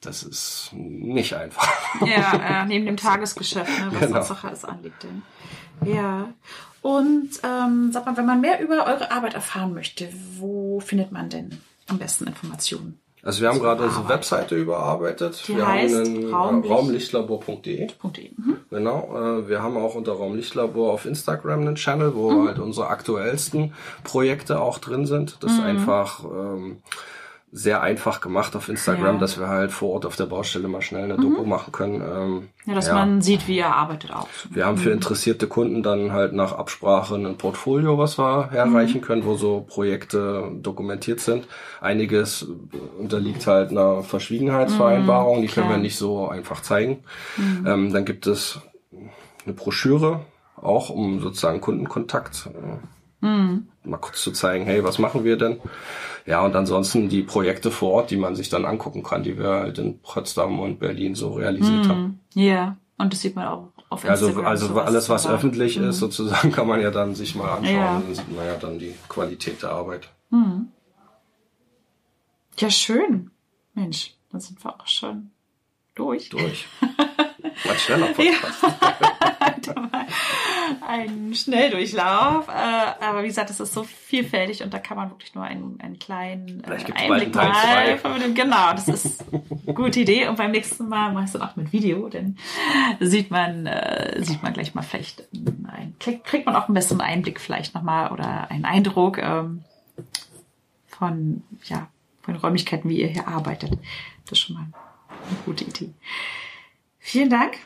das 0.00 0.22
ist 0.22 0.70
nicht 0.72 1.34
einfach. 1.34 1.68
Ja, 2.06 2.62
äh, 2.62 2.66
neben 2.68 2.86
dem 2.86 2.96
Tagesgeschäft, 2.96 3.70
ne, 3.80 3.88
was 3.92 4.00
Genau. 4.00 4.18
noch 4.28 4.44
alles 4.44 4.64
anliegt. 4.64 5.02
Denn. 5.02 5.22
Ja. 5.84 6.32
Und 6.82 7.28
ähm, 7.42 7.90
sag 7.92 8.06
mal, 8.06 8.16
wenn 8.16 8.26
man 8.26 8.40
mehr 8.40 8.60
über 8.62 8.86
eure 8.86 9.10
Arbeit 9.12 9.34
erfahren 9.34 9.74
möchte, 9.74 10.08
wo 10.38 10.80
findet 10.80 11.12
man 11.12 11.28
denn 11.28 11.60
am 11.88 11.98
besten 11.98 12.26
Informationen? 12.26 12.98
Also 13.22 13.42
wir 13.42 13.50
haben 13.50 13.58
gerade 13.58 13.82
unsere. 13.82 14.08
Webseite 14.08 14.54
überarbeitet. 14.56 15.42
Die 15.46 15.56
wir 15.56 15.66
heißt 15.68 15.94
haben 15.94 16.06
einen 16.06 16.34
Raumlicht- 16.64 16.70
Raumlichtlabor.de. 16.70 17.88
.de. 18.16 18.30
Mhm. 18.34 18.56
Genau, 18.70 19.14
äh, 19.40 19.46
wir 19.48 19.62
haben 19.62 19.76
auch 19.76 19.94
unter 19.94 20.12
Raumlichtlabor 20.12 20.90
auf 20.94 21.04
Instagram 21.04 21.60
einen 21.60 21.74
Channel, 21.74 22.14
wo 22.14 22.30
Mhm. 22.30 22.48
halt 22.48 22.58
unsere 22.60 22.86
aktuellsten 22.86 23.74
Projekte 24.04 24.58
auch 24.58 24.78
drin 24.78 25.04
sind. 25.04 25.36
Das 25.40 25.52
Mhm. 25.52 25.58
ist 25.58 25.64
einfach 25.64 26.24
ähm, 26.24 26.78
sehr 27.52 27.80
einfach 27.82 28.20
gemacht 28.20 28.54
auf 28.54 28.68
Instagram, 28.68 29.14
Ja. 29.14 29.20
dass 29.20 29.38
wir 29.40 29.48
halt 29.48 29.72
vor 29.72 29.90
Ort 29.90 30.06
auf 30.06 30.14
der 30.14 30.26
Baustelle 30.26 30.68
mal 30.68 30.82
schnell 30.82 31.02
eine 31.04 31.16
Doku 31.16 31.44
machen 31.44 31.72
können. 31.72 32.00
Ähm, 32.00 32.48
Ja, 32.64 32.74
dass 32.74 32.92
man 32.92 33.22
sieht, 33.22 33.48
wie 33.48 33.56
ihr 33.56 33.66
arbeitet 33.74 34.12
auch. 34.12 34.28
wir 34.50 34.66
haben 34.66 34.76
für 34.76 34.90
interessierte 34.92 35.48
Kunden 35.48 35.82
dann 35.82 36.12
halt 36.12 36.32
nach 36.32 36.52
Absprache 36.52 37.16
ein 37.16 37.36
Portfolio, 37.38 37.98
was 37.98 38.18
wir 38.18 38.50
herreichen 38.52 39.00
können, 39.00 39.24
wo 39.24 39.34
so 39.34 39.62
Projekte 39.68 40.52
dokumentiert 40.62 41.18
sind. 41.18 41.48
Einiges 41.80 42.46
unterliegt 42.98 43.44
halt 43.48 43.70
einer 43.70 44.02
Verschwiegenheitsvereinbarung, 44.04 45.42
die 45.42 45.48
können 45.48 45.70
wir 45.70 45.76
nicht 45.78 45.96
so 45.96 46.28
einfach 46.28 46.62
zeigen. 46.62 47.02
Ähm, 47.66 47.92
dann 47.92 48.04
gibt 48.04 48.28
es 48.28 48.60
eine 49.44 49.54
Broschüre, 49.54 50.20
auch 50.56 50.90
um 50.90 51.20
sozusagen 51.20 51.60
Kundenkontakt 51.60 52.48
äh, 53.22 53.26
mal 53.82 53.98
kurz 53.98 54.22
zu 54.22 54.30
zeigen, 54.32 54.64
hey, 54.66 54.84
was 54.84 54.98
machen 54.98 55.24
wir 55.24 55.36
denn? 55.36 55.58
Ja, 56.26 56.44
und 56.44 56.54
ansonsten 56.56 57.08
die 57.08 57.22
Projekte 57.22 57.70
vor 57.70 57.92
Ort, 57.92 58.10
die 58.10 58.16
man 58.16 58.34
sich 58.36 58.48
dann 58.48 58.64
angucken 58.64 59.02
kann, 59.02 59.22
die 59.22 59.38
wir 59.38 59.48
halt 59.48 59.78
in 59.78 59.98
Potsdam 60.00 60.58
und 60.60 60.78
Berlin 60.78 61.14
so 61.14 61.32
realisiert 61.32 61.88
haben. 61.88 62.20
Ja, 62.34 62.76
und 62.98 63.12
das 63.12 63.20
sieht 63.20 63.34
man 63.36 63.46
auch 63.48 63.68
auf 63.88 64.04
Also, 64.04 64.26
Instagram. 64.26 64.50
also 64.50 64.66
sowas 64.68 64.86
alles, 64.86 65.08
was 65.08 65.22
dabei. 65.24 65.34
öffentlich 65.36 65.76
ist, 65.76 65.98
sozusagen, 65.98 66.52
kann 66.52 66.66
man 66.68 66.80
ja 66.80 66.90
dann 66.90 67.14
sich 67.14 67.34
mal 67.34 67.50
anschauen. 67.56 67.74
Ja. 67.74 67.96
Und 67.96 68.06
dann 68.08 68.14
sieht 68.14 68.36
man 68.36 68.46
ja 68.46 68.54
dann 68.56 68.78
die 68.78 68.94
Qualität 69.08 69.62
der 69.62 69.70
Arbeit. 69.72 70.08
Ja, 72.58 72.70
schön. 72.70 73.30
Mensch, 73.74 74.14
dann 74.30 74.40
sind 74.40 74.62
wir 74.62 74.78
auch 74.80 74.86
schon 74.86 75.30
durch. 75.94 76.28
Durch. 76.28 76.66
Mal 77.64 77.78
schneller 77.78 78.06
Podcast. 78.06 78.62
War 79.70 80.06
ein 80.88 81.34
Schnelldurchlauf. 81.34 82.48
Äh, 82.48 83.04
aber 83.04 83.22
wie 83.22 83.28
gesagt, 83.28 83.50
es 83.50 83.60
ist 83.60 83.72
so 83.72 83.84
vielfältig 83.84 84.62
und 84.62 84.74
da 84.74 84.78
kann 84.78 84.96
man 84.96 85.10
wirklich 85.10 85.34
nur 85.34 85.44
einen, 85.44 85.80
einen 85.80 85.98
kleinen 85.98 86.60
äh, 86.60 86.66
Vielleicht 86.66 86.96
Einblick 86.96 87.34
mal 87.34 87.98
vermitteln. 87.98 88.34
Genau, 88.34 88.72
das 88.72 88.88
ist 88.88 89.24
eine 89.32 89.74
gute 89.74 90.00
Idee. 90.00 90.28
Und 90.28 90.36
beim 90.36 90.50
nächsten 90.50 90.88
Mal 90.88 91.12
ich 91.12 91.26
es 91.26 91.32
dann 91.32 91.42
auch 91.42 91.56
mit 91.56 91.72
Video, 91.72 92.08
denn 92.08 92.36
sieht 93.00 93.30
man, 93.30 93.66
äh, 93.66 94.22
sieht 94.22 94.42
man 94.42 94.52
gleich 94.52 94.74
mal 94.74 94.82
vielleicht 94.82 95.24
ein, 95.32 95.94
kriegt, 95.98 96.46
man 96.46 96.56
auch 96.56 96.66
einen 96.66 96.74
besseren 96.74 97.00
Einblick 97.00 97.40
vielleicht 97.40 97.74
nochmal 97.74 98.10
oder 98.12 98.50
einen 98.50 98.64
Eindruck 98.64 99.18
ähm, 99.18 99.64
von, 100.88 101.42
ja, 101.64 101.88
von 102.22 102.34
den 102.34 102.40
Räumlichkeiten, 102.40 102.88
wie 102.90 103.00
ihr 103.00 103.08
hier 103.08 103.28
arbeitet. 103.28 103.72
Das 104.24 104.32
ist 104.32 104.38
schon 104.38 104.56
mal 104.56 104.66
eine 105.28 105.38
gute 105.44 105.64
Idee. 105.64 105.90
Vielen 107.00 107.30
Dank, 107.30 107.56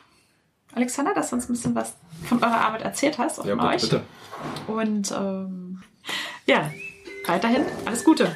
Alexander, 0.74 1.12
dass 1.14 1.30
du 1.30 1.36
uns 1.36 1.48
ein 1.48 1.52
bisschen 1.52 1.74
was 1.74 1.94
von 2.24 2.38
eurer 2.42 2.60
Arbeit 2.60 2.82
erzählt 2.82 3.18
hast, 3.18 3.40
auch 3.40 3.44
Ja, 3.44 3.56
von 3.56 3.68
bitte, 3.70 3.74
euch. 3.74 3.82
bitte. 3.82 4.02
Und 4.72 5.12
ähm, 5.12 5.82
ja, 6.46 6.70
weiterhin 7.26 7.62
alles 7.84 8.04
Gute. 8.04 8.34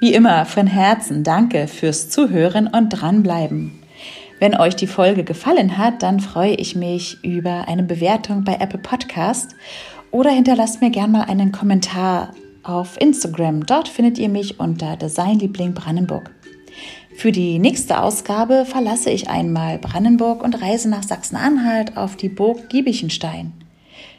Wie 0.00 0.12
immer 0.14 0.44
von 0.46 0.66
Herzen 0.66 1.24
danke 1.24 1.68
fürs 1.68 2.10
Zuhören 2.10 2.66
und 2.68 2.90
dranbleiben. 2.90 3.82
Wenn 4.38 4.54
euch 4.54 4.76
die 4.76 4.86
Folge 4.86 5.24
gefallen 5.24 5.78
hat, 5.78 6.02
dann 6.02 6.20
freue 6.20 6.54
ich 6.54 6.76
mich 6.76 7.22
über 7.24 7.66
eine 7.68 7.82
Bewertung 7.82 8.44
bei 8.44 8.56
Apple 8.56 8.78
Podcast 8.80 9.56
oder 10.10 10.30
hinterlasst 10.30 10.82
mir 10.82 10.90
gern 10.90 11.10
mal 11.12 11.22
einen 11.22 11.52
Kommentar 11.52 12.34
auf 12.62 13.00
Instagram. 13.00 13.64
Dort 13.64 13.88
findet 13.88 14.18
ihr 14.18 14.28
mich 14.28 14.60
unter 14.60 14.96
Designliebling 14.96 15.72
Brandenburg. 15.72 16.30
Für 17.16 17.32
die 17.32 17.58
nächste 17.58 18.02
Ausgabe 18.02 18.66
verlasse 18.66 19.08
ich 19.08 19.30
einmal 19.30 19.78
Brandenburg 19.78 20.44
und 20.44 20.60
reise 20.60 20.90
nach 20.90 21.02
Sachsen-Anhalt 21.02 21.96
auf 21.96 22.14
die 22.16 22.28
Burg 22.28 22.68
Giebichenstein. 22.68 23.54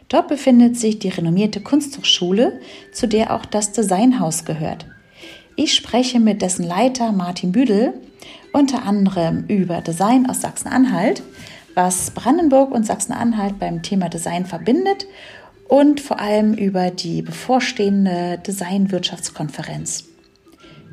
Dort 0.09 0.27
befindet 0.27 0.77
sich 0.77 0.97
die 0.97 1.09
renommierte 1.09 1.61
Kunsthochschule, 1.61 2.59
zu 2.91 3.07
der 3.07 3.35
auch 3.35 3.45
das 3.45 3.71
Designhaus 3.71 4.45
gehört. 4.45 4.87
Ich 5.55 5.75
spreche 5.75 6.19
mit 6.19 6.41
dessen 6.41 6.63
Leiter 6.65 7.11
Martin 7.11 7.51
Büdel 7.51 7.93
unter 8.51 8.83
anderem 8.83 9.45
über 9.47 9.81
Design 9.81 10.27
aus 10.27 10.41
Sachsen-Anhalt, 10.41 11.21
was 11.75 12.09
Brandenburg 12.09 12.71
und 12.71 12.87
Sachsen-Anhalt 12.87 13.59
beim 13.59 13.83
Thema 13.83 14.09
Design 14.09 14.47
verbindet 14.47 15.05
und 15.67 16.01
vor 16.01 16.19
allem 16.19 16.55
über 16.55 16.89
die 16.89 17.21
bevorstehende 17.21 18.39
Designwirtschaftskonferenz. 18.39 20.05